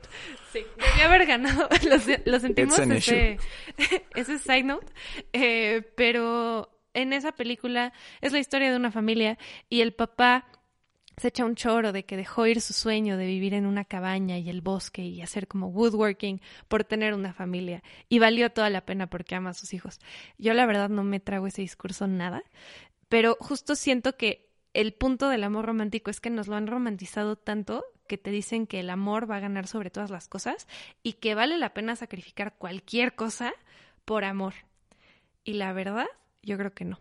Sí, 0.53 0.64
debía 0.77 1.07
haber 1.07 1.27
ganado, 1.27 1.68
lo, 2.25 2.40
sentimos 2.40 2.79
ese, 2.79 3.38
ese 4.14 4.38
side 4.38 4.62
note, 4.62 4.87
eh, 5.33 5.83
pero 5.96 6.70
en 6.94 7.12
esa 7.12 7.33
película 7.33 7.92
es 8.20 8.33
la 8.33 8.38
historia 8.38 8.70
de 8.70 8.77
una 8.77 8.90
familia 8.90 9.38
y 9.68 9.83
el 9.83 9.92
papá 9.92 10.46
se 11.18 11.29
echa 11.29 11.44
un 11.44 11.55
choro 11.55 11.92
de 11.92 12.05
que 12.05 12.16
dejó 12.16 12.46
ir 12.46 12.61
su 12.61 12.75
sueño 12.75 13.16
de 13.16 13.27
vivir 13.27 13.55
en 13.55 13.66
una 13.66 13.85
cabaña 13.85 14.38
y 14.38 14.51
el 14.51 14.61
bosque 14.61 15.03
y 15.03 15.22
hacer 15.22 15.49
como 15.49 15.68
woodworking 15.68 16.40
por 16.68 16.85
tener 16.85 17.14
una 17.14 17.33
familia. 17.33 17.83
Y 18.11 18.18
valió 18.18 18.51
toda 18.51 18.68
la 18.68 18.85
pena 18.85 19.09
porque 19.09 19.35
ama 19.35 19.51
a 19.51 19.55
sus 19.55 19.72
hijos. 19.72 19.99
Yo 20.37 20.53
la 20.53 20.66
verdad 20.66 20.90
no 20.90 21.05
me 21.05 21.20
trago 21.20 21.46
ese 21.46 21.62
discurso 21.62 22.07
nada, 22.07 22.42
pero 23.09 23.37
justo 23.40 23.77
siento 23.77 24.16
que 24.16 24.46
el 24.77 24.93
punto 24.93 25.31
del 25.31 25.43
amor 25.43 25.65
romántico 25.65 26.11
es 26.11 26.21
que 26.21 26.29
nos 26.29 26.49
lo 26.49 26.55
han 26.55 26.67
romantizado 26.67 27.37
tanto 27.37 27.83
que 28.07 28.19
te 28.19 28.31
dicen 28.31 28.67
que 28.67 28.81
el 28.81 28.91
amor 28.91 29.29
va 29.29 29.37
a 29.37 29.41
ganar 29.41 29.67
sobre 29.67 29.89
todas 29.89 30.11
las 30.11 30.29
cosas 30.29 30.69
y 31.03 31.15
que 31.15 31.35
vale 31.35 31.57
la 31.57 31.73
pena 31.73 31.97
sacrificar 31.97 32.55
cualquier 32.59 33.15
cosa 33.15 33.55
por 34.05 34.23
amor. 34.25 34.53
Y 35.45 35.55
la 35.55 35.73
verdad, 35.73 36.05
yo 36.43 36.59
creo 36.59 36.75
que 36.75 36.85
no. 36.85 37.01